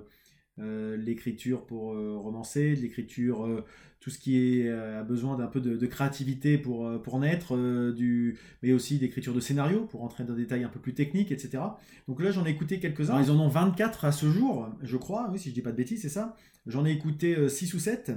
euh, 0.62 0.96
l'écriture 0.96 1.66
pour 1.66 1.92
euh, 1.92 2.16
romancer, 2.16 2.74
l'écriture, 2.76 3.44
euh, 3.44 3.64
tout 4.00 4.10
ce 4.10 4.18
qui 4.18 4.68
a 4.68 5.04
besoin 5.04 5.36
d'un 5.36 5.46
peu 5.46 5.60
de, 5.60 5.86
créativité 5.86 6.58
pour, 6.58 7.00
pour 7.02 7.20
naître, 7.20 7.56
du, 7.92 8.36
mais 8.60 8.72
aussi 8.72 8.98
d'écriture 8.98 9.32
de 9.32 9.38
scénario 9.38 9.84
pour 9.84 10.02
entrer 10.02 10.24
dans 10.24 10.34
des 10.34 10.42
détails 10.42 10.64
un 10.64 10.68
peu 10.68 10.80
plus 10.80 10.92
techniques, 10.92 11.30
etc. 11.30 11.62
Donc 12.08 12.20
là, 12.20 12.32
j'en 12.32 12.44
ai 12.44 12.50
écouté 12.50 12.80
quelques-uns. 12.80 13.22
Ils 13.22 13.30
en 13.30 13.38
ont 13.38 13.46
24 13.46 14.04
à 14.04 14.10
ce 14.10 14.28
jour, 14.28 14.68
je 14.82 14.96
crois, 14.96 15.32
si 15.36 15.50
je 15.50 15.54
dis 15.54 15.62
pas 15.62 15.70
de 15.70 15.76
bêtises, 15.76 16.02
c'est 16.02 16.08
ça. 16.08 16.34
J'en 16.66 16.84
ai 16.84 16.90
écouté 16.90 17.48
6 17.48 17.74
ou 17.74 17.78
7. 17.78 18.10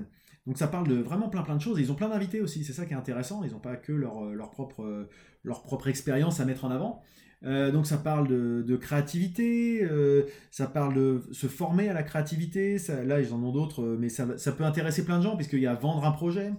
Donc 0.48 0.58
ça 0.58 0.68
parle 0.68 0.88
de 0.88 0.96
vraiment 0.96 1.30
plein 1.30 1.44
plein 1.44 1.56
de 1.56 1.62
choses. 1.62 1.80
Ils 1.80 1.92
ont 1.92 1.96
plein 1.96 2.10
d'invités 2.10 2.42
aussi, 2.42 2.64
c'est 2.64 2.74
ça 2.74 2.88
qui 2.88 2.94
est 2.94 2.98
intéressant. 2.98 3.44
Ils 3.44 3.52
n'ont 3.52 3.60
pas 3.60 3.76
que 3.76 3.92
leur, 3.92 4.34
leur, 4.34 4.50
propre, 4.50 5.08
leur 5.44 5.62
propre 5.62 5.88
expérience 5.88 6.40
à 6.40 6.46
mettre 6.46 6.66
en 6.66 6.72
avant. 6.72 7.04
Euh, 7.44 7.72
donc 7.72 7.86
ça 7.86 7.98
parle 7.98 8.28
de, 8.28 8.76
créativité, 8.76 9.84
euh, 9.84 10.24
ça 10.52 10.68
parle 10.68 10.96
de 10.96 11.22
se 11.32 11.48
former 11.48 11.90
à 11.90 11.94
la 11.94 12.04
créativité. 12.04 12.78
là, 13.06 13.20
ils 13.20 13.34
en 13.34 13.44
ont 13.44 13.52
d'autres, 13.52 13.84
euh, 13.84 13.98
mais 14.00 14.10
ça, 14.10 14.26
peut 14.26 14.64
intéresser 14.64 15.06
plein 15.06 15.18
de 15.18 15.24
gens 15.24 15.36
puisqu'il 15.36 15.60
y 15.60 15.68
a 15.68 15.76
vendre 15.76 16.06
un 16.06 16.12
projet, 16.12 16.54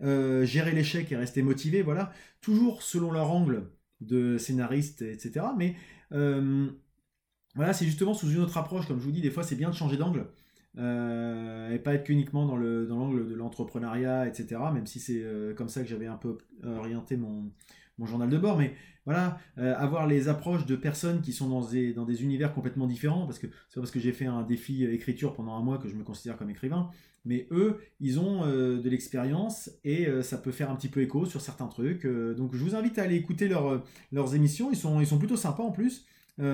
gérer 0.00 0.72
l'échec 0.72 1.10
et 1.12 1.16
rester 1.16 1.42
motivé. 1.42 1.82
Voilà, 1.82 2.12
toujours 2.40 2.82
selon 2.82 3.12
leur 3.12 3.30
angle 3.30 3.70
de 4.00 4.36
scénariste, 4.38 5.02
etc. 5.02 5.46
Mais 5.56 5.76
voilà, 7.54 7.72
c'est 7.74 7.84
justement 7.84 8.14
sous 8.14 8.30
une 8.30 8.40
autre 8.40 8.56
approche. 8.56 8.86
Comme 8.86 8.98
je 8.98 9.04
vous 9.04 9.12
dis, 9.12 9.20
des 9.20 9.30
fois, 9.30 9.42
c'est 9.42 9.56
bien 9.56 9.70
de 9.70 9.74
changer 9.74 9.96
d'angle. 9.96 10.26
et 10.76 11.78
pas 11.78 11.94
être 11.94 12.08
uniquement 12.08 12.46
dans 12.46 12.56
l'angle 12.56 13.28
de 13.28 13.34
l'entrepreneuriat, 13.34 14.26
etc. 14.26 14.60
Même 14.74 14.86
si 14.86 14.98
c'est 14.98 15.24
comme 15.56 15.68
ça 15.68 15.82
que 15.82 15.88
j'avais 15.88 16.06
un 16.06 16.16
peu 16.16 16.38
orienté 16.64 17.16
mon, 17.16 17.52
mon 17.98 18.06
journal 18.06 18.28
de 18.28 18.38
bord, 18.38 18.58
mais 18.58 18.74
voilà, 19.04 19.38
euh, 19.58 19.74
avoir 19.76 20.06
les 20.06 20.28
approches 20.28 20.64
de 20.66 20.76
personnes 20.76 21.20
qui 21.22 21.32
sont 21.32 21.48
dans 21.48 21.66
des, 21.68 21.92
dans 21.92 22.04
des 22.04 22.22
univers 22.22 22.54
complètement 22.54 22.86
différents, 22.86 23.26
parce 23.26 23.38
que 23.38 23.46
c'est 23.68 23.80
parce 23.80 23.90
que 23.90 24.00
j'ai 24.00 24.12
fait 24.12 24.26
un 24.26 24.42
défi 24.42 24.84
écriture 24.84 25.34
pendant 25.34 25.56
un 25.56 25.62
mois 25.62 25.78
que 25.78 25.88
je 25.88 25.94
me 25.94 26.04
considère 26.04 26.36
comme 26.36 26.50
écrivain, 26.50 26.88
mais 27.24 27.46
eux, 27.50 27.80
ils 28.00 28.18
ont 28.20 28.44
euh, 28.44 28.80
de 28.80 28.88
l'expérience 28.88 29.70
et 29.84 30.06
euh, 30.06 30.22
ça 30.22 30.38
peut 30.38 30.52
faire 30.52 30.70
un 30.70 30.76
petit 30.76 30.88
peu 30.88 31.00
écho 31.00 31.26
sur 31.26 31.40
certains 31.40 31.66
trucs. 31.66 32.06
donc 32.06 32.54
je 32.54 32.62
vous 32.62 32.74
invite 32.74 32.98
à 32.98 33.02
aller 33.02 33.16
écouter 33.16 33.48
leurs 33.48 34.34
émissions, 34.34 34.70
ils 34.70 34.76
sont, 34.76 35.00
ils 35.00 35.06
sont 35.06 35.18
plutôt 35.18 35.36
sympas 35.36 35.62
en 35.62 35.72
plus. 35.72 36.06
par 36.36 36.46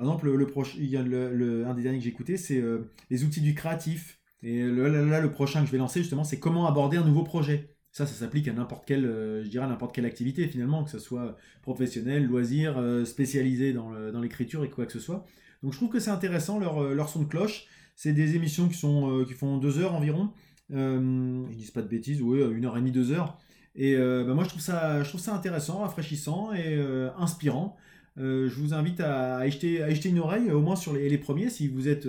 exemple, 0.00 0.26
le, 0.26 0.36
le, 0.36 1.66
un 1.66 1.74
des 1.74 1.82
derniers 1.82 1.98
que 1.98 2.04
j'ai 2.04 2.10
écouté, 2.10 2.36
c'est 2.36 2.62
les 3.10 3.24
outils 3.24 3.40
du 3.40 3.54
créatif. 3.54 4.18
Et 4.42 4.64
là, 4.64 5.20
le 5.20 5.30
prochain 5.30 5.60
que 5.60 5.66
je 5.66 5.72
vais 5.72 5.78
lancer, 5.78 6.00
justement, 6.00 6.24
c'est 6.24 6.40
comment 6.40 6.66
aborder 6.66 6.96
un 6.96 7.04
nouveau 7.04 7.22
projet. 7.22 7.71
Ça, 7.92 8.06
ça 8.06 8.14
s'applique 8.14 8.48
à 8.48 8.54
n'importe 8.54 8.86
quelle, 8.86 9.04
euh, 9.04 9.44
je 9.44 9.48
dirais, 9.50 9.66
n'importe 9.66 9.94
quelle 9.94 10.06
activité 10.06 10.48
finalement, 10.48 10.82
que 10.82 10.90
ce 10.90 10.98
soit 10.98 11.36
professionnel, 11.60 12.24
loisir, 12.24 12.78
euh, 12.78 13.04
spécialisé 13.04 13.74
dans 13.74 14.20
l'écriture 14.20 14.64
et 14.64 14.70
quoi 14.70 14.86
que 14.86 14.92
ce 14.92 14.98
soit. 14.98 15.26
Donc 15.62 15.72
je 15.72 15.78
trouve 15.78 15.90
que 15.90 16.00
c'est 16.00 16.10
intéressant 16.10 16.58
leur, 16.58 16.82
euh, 16.82 16.94
leur, 16.94 17.10
son 17.10 17.20
de 17.20 17.28
cloche. 17.28 17.66
C'est 17.94 18.14
des 18.14 18.34
émissions 18.34 18.66
qui, 18.68 18.78
sont, 18.78 19.24
qui 19.28 19.34
font 19.34 19.58
deux 19.58 19.78
heures 19.78 19.94
environ. 19.94 20.30
Euh, 20.72 21.44
ils 21.50 21.56
disent 21.56 21.70
pas 21.70 21.82
de 21.82 21.88
bêtises, 21.88 22.22
oui, 22.22 22.40
une 22.40 22.64
heure 22.64 22.76
et 22.78 22.80
demie, 22.80 22.92
deux 22.92 23.12
heures. 23.12 23.38
Et 23.76 23.94
bah, 23.96 24.34
moi 24.34 24.44
je 24.44 24.48
trouve, 24.48 24.62
ça, 24.62 25.02
je 25.02 25.08
trouve 25.08 25.20
ça 25.20 25.34
intéressant, 25.34 25.80
rafraîchissant 25.80 26.52
et 26.54 26.78
inspirant. 27.18 27.76
je 28.16 28.54
vous 28.54 28.72
invite 28.74 29.00
à, 29.00 29.36
à, 29.36 29.48
jeter, 29.48 29.82
à, 29.82 29.90
une 29.90 30.18
oreille, 30.18 30.50
au 30.50 30.60
moins 30.60 30.76
sur 30.76 30.94
les, 30.94 31.08
les 31.08 31.18
premiers, 31.18 31.50
si 31.50 31.68
vous 31.68 31.88
êtes 31.88 32.08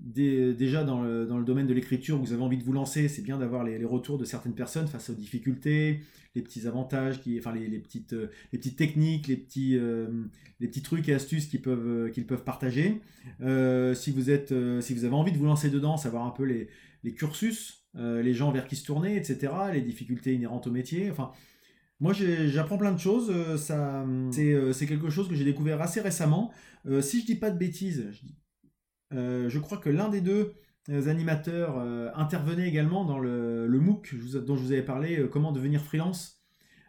déjà 0.00 0.84
dans 0.84 1.02
le, 1.02 1.44
domaine 1.44 1.66
de 1.66 1.74
l'écriture, 1.74 2.18
vous 2.18 2.32
avez 2.32 2.42
envie 2.42 2.58
de 2.58 2.62
vous 2.62 2.72
lancer, 2.72 3.08
c'est 3.08 3.22
bien 3.22 3.38
d'avoir 3.38 3.64
les, 3.64 3.84
retours 3.84 4.18
de 4.18 4.24
certaines 4.24 4.54
personnes 4.54 4.86
face 4.86 5.10
aux 5.10 5.14
difficultés, 5.14 6.00
les 6.34 6.42
petits 6.42 6.66
avantages, 6.66 7.20
qui, 7.20 7.38
enfin 7.38 7.52
les, 7.52 7.78
petites, 7.78 8.12
euh, 8.12 8.30
les 8.52 8.58
petites 8.58 8.76
techniques, 8.76 9.26
les 9.26 9.36
petits, 9.36 9.76
euh, 9.76 10.08
les 10.60 10.68
petits 10.68 10.82
trucs 10.82 11.08
et 11.08 11.14
astuces 11.14 11.46
qu'ils 11.46 11.62
peuvent, 11.62 11.86
euh, 11.86 12.08
qu'ils 12.08 12.26
peuvent 12.26 12.44
partager. 12.44 13.00
si, 13.94 14.10
vous 14.10 14.30
êtes, 14.30 14.54
si 14.80 14.94
vous 14.94 15.04
avez 15.04 15.14
envie 15.14 15.32
de 15.32 15.38
vous 15.38 15.46
lancer 15.46 15.70
dedans, 15.70 15.96
savoir 15.96 16.24
un 16.24 16.30
peu 16.30 16.44
les, 16.44 16.68
les 17.04 17.12
cursus, 17.12 17.84
les 17.94 18.34
gens 18.34 18.52
vers 18.52 18.66
qui 18.66 18.76
se 18.76 18.84
tourner, 18.84 19.16
etc., 19.16 19.52
les 19.72 19.82
difficultés 19.82 20.34
inhérentes 20.34 20.66
au 20.66 20.70
métier. 20.70 21.10
Enfin, 21.10 21.32
moi, 21.98 22.12
j'apprends 22.14 22.78
plein 22.78 22.92
de 22.92 22.98
choses. 22.98 23.56
Ça, 23.56 24.06
c'est 24.30 24.86
quelque 24.86 25.10
chose 25.10 25.28
que 25.28 25.34
j'ai 25.34 25.44
découvert 25.44 25.82
assez 25.82 26.00
récemment. 26.00 26.52
si 27.00 27.20
je 27.20 27.26
dis 27.26 27.34
pas 27.34 27.50
de 27.50 27.58
bêtises, 27.58 28.06
je 28.12 28.26
dis 28.26 28.34
euh, 28.34 28.49
je 29.10 29.58
crois 29.58 29.78
que 29.78 29.90
l'un 29.90 30.08
des 30.08 30.20
deux 30.20 30.54
euh, 30.88 31.08
animateurs 31.08 31.78
euh, 31.78 32.10
intervenait 32.14 32.66
également 32.66 33.04
dans 33.04 33.18
le, 33.18 33.68
MOOC 33.68 34.14
dont 34.44 34.56
je 34.56 34.62
vous 34.62 34.72
avais 34.72 34.82
parlé, 34.82 35.28
comment 35.30 35.52
devenir 35.52 35.82
freelance, 35.82 36.42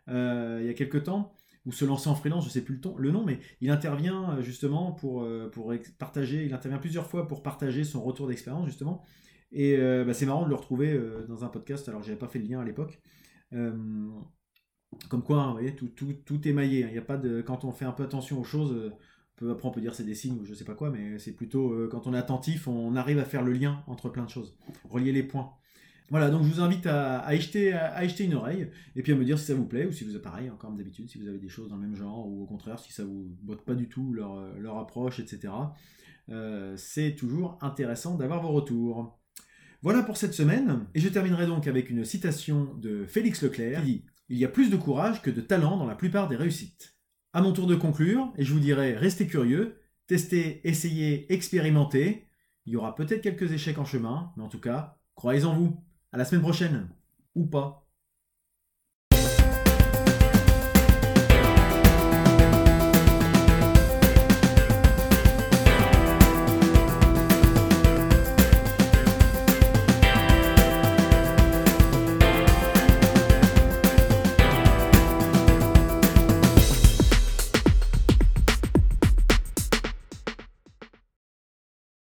il 0.07 0.63
y 0.65 0.69
a 0.69 0.73
quelques 0.73 1.03
temps, 1.03 1.34
ou 1.65 1.71
se 1.71 1.86
lancer 1.86 2.10
en 2.10 2.15
freelance, 2.15 2.43
je 2.43 2.49
ne 2.49 2.53
sais 2.53 2.63
plus 2.63 2.81
le, 2.97 3.12
nom, 3.12 3.23
mais 3.23 3.39
il 3.62 3.69
intervient 3.69 4.41
justement 4.41 4.91
pour, 4.91 5.27
partager, 5.99 6.45
il 6.45 6.53
intervient 6.53 6.79
plusieurs 6.79 7.07
fois 7.07 7.27
pour 7.27 7.43
partager 7.43 7.84
son 7.84 8.01
retour 8.01 8.27
d'expérience 8.27 8.65
justement. 8.65 9.03
Et 9.51 9.77
bah, 9.77 10.13
c'est 10.13 10.25
marrant 10.25 10.43
de 10.43 10.49
le 10.49 10.55
retrouver 10.55 10.99
dans 11.27 11.45
un 11.45 11.49
podcast, 11.49 11.88
alors 11.88 12.01
j'avais 12.03 12.17
pas 12.17 12.27
fait 12.27 12.39
le 12.39 12.45
lien 12.45 12.60
à 12.60 12.65
l'époque. 12.65 13.01
comme 13.51 15.23
quoi, 15.23 15.43
hein, 15.43 15.47
vous 15.47 15.53
voyez, 15.53 15.75
tout, 15.75 16.47
est 16.47 16.53
maillé. 16.53 16.84
Hein. 16.84 16.97
A 16.97 17.01
pas 17.01 17.17
de, 17.17 17.41
quand 17.41 17.63
on 17.63 17.71
fait 17.71 17.86
un 17.86 17.93
peu 17.93 18.03
attention 18.03 18.39
aux 18.39 18.43
choses, 18.43 18.91
après, 19.49 19.67
on 19.67 19.71
peut 19.71 19.82
dire 19.82 19.95
c'est 19.95 20.04
des 20.04 20.15
signes 20.15 20.39
ou 20.39 20.45
je 20.45 20.54
sais 20.54 20.65
pas 20.65 20.75
quoi, 20.75 20.89
mais 20.89 21.17
c'est 21.19 21.34
plutôt 21.34 21.71
euh, 21.71 21.88
quand 21.89 22.08
on 22.08 22.13
est 22.13 22.17
attentif, 22.17 22.67
on 22.67 22.95
arrive 22.95 23.19
à 23.19 23.25
faire 23.25 23.43
le 23.43 23.54
lien 23.54 23.84
entre 23.88 24.10
plein 24.10 24.25
de 24.25 24.30
choses, 24.30 24.56
relier 24.89 25.12
les 25.12 25.23
points. 25.23 25.51
Voilà, 26.10 26.30
donc 26.30 26.43
je 26.43 26.49
vous 26.49 26.60
invite 26.60 26.88
à, 26.88 27.19
à, 27.19 27.30
acheter, 27.30 27.71
à, 27.71 28.04
une 28.04 28.34
oreille 28.34 28.69
et 28.97 29.01
puis 29.01 29.13
à 29.13 29.15
me 29.15 29.23
dire 29.23 29.39
si 29.39 29.45
ça 29.45 29.56
vous 29.56 29.65
plaît 29.65 29.86
ou 29.86 29.93
si 29.93 30.04
vous 30.04 30.19
pareil, 30.19 30.49
encore 30.49 30.69
comme 30.69 30.77
d'habitude, 30.77 31.10
si 31.10 31.17
vous 31.17 31.27
avez 31.27 31.39
des 31.39 31.47
choses 31.47 31.69
dans 31.69 31.77
le 31.77 31.82
même 31.82 31.95
genre 31.95 32.27
ou 32.27 32.43
au 32.43 32.45
contraire 32.45 32.80
si 32.80 32.91
ça 32.91 33.06
vous 33.06 33.34
botte 33.41 33.62
pas 33.62 33.75
du 33.75 33.88
tout 33.88 34.12
leur, 34.12 34.58
leur 34.58 34.77
approche, 34.77 35.19
etc. 35.19 35.54
Euh, 36.30 36.75
c'est 36.77 37.15
toujours 37.15 37.58
intéressant 37.62 38.15
d'avoir 38.15 38.41
vos 38.41 38.51
retours. 38.51 39.19
Voilà 39.82 40.04
pour 40.04 40.17
cette 40.17 40.34
semaine, 40.34 40.86
et 40.93 40.99
je 40.99 41.10
terminerai 41.10 41.47
donc 41.47 41.65
avec 41.67 41.89
une 41.89 42.06
citation 42.06 42.75
de 42.75 43.06
Félix 43.06 43.41
Leclerc 43.41 43.82
qui 43.82 43.86
dit 43.86 44.06
Il 44.30 44.38
y 44.38 44.45
a 44.45 44.47
plus 44.47 44.69
de 44.69 44.77
courage 44.77 45.21
que 45.21 45.32
de 45.32 45.41
talent 45.41 45.77
dans 45.77 45.88
la 45.88 45.95
plupart 45.95 46.27
des 46.27 46.36
réussites. 46.36 46.95
À 47.34 47.41
mon 47.41 47.54
tour 47.54 47.67
de 47.67 47.76
conclure, 47.76 48.34
et 48.38 48.44
je 48.44 48.54
vous 48.54 48.60
dirai, 48.60 48.94
restez 48.96 49.26
curieux, 49.26 49.80
testez, 50.08 50.62
essayez, 50.67 51.32
expérimentez. 51.32 52.28
Il 52.65 52.74
y 52.74 52.76
aura 52.76 52.94
peut-être 52.96 53.22
quelques 53.22 53.52
échecs 53.54 53.78
en 53.78 53.86
chemin, 53.86 54.34
mais 54.36 54.44
en 54.44 54.50
tout 54.50 54.60
cas, 54.60 54.98
croyez 55.15 55.46
en 55.46 55.56
vous. 55.56 55.82
À 56.12 56.17
la 56.17 56.26
semaine 56.26 56.41
prochaine. 56.41 56.89
Ou 57.36 57.46
pas. 57.46 57.88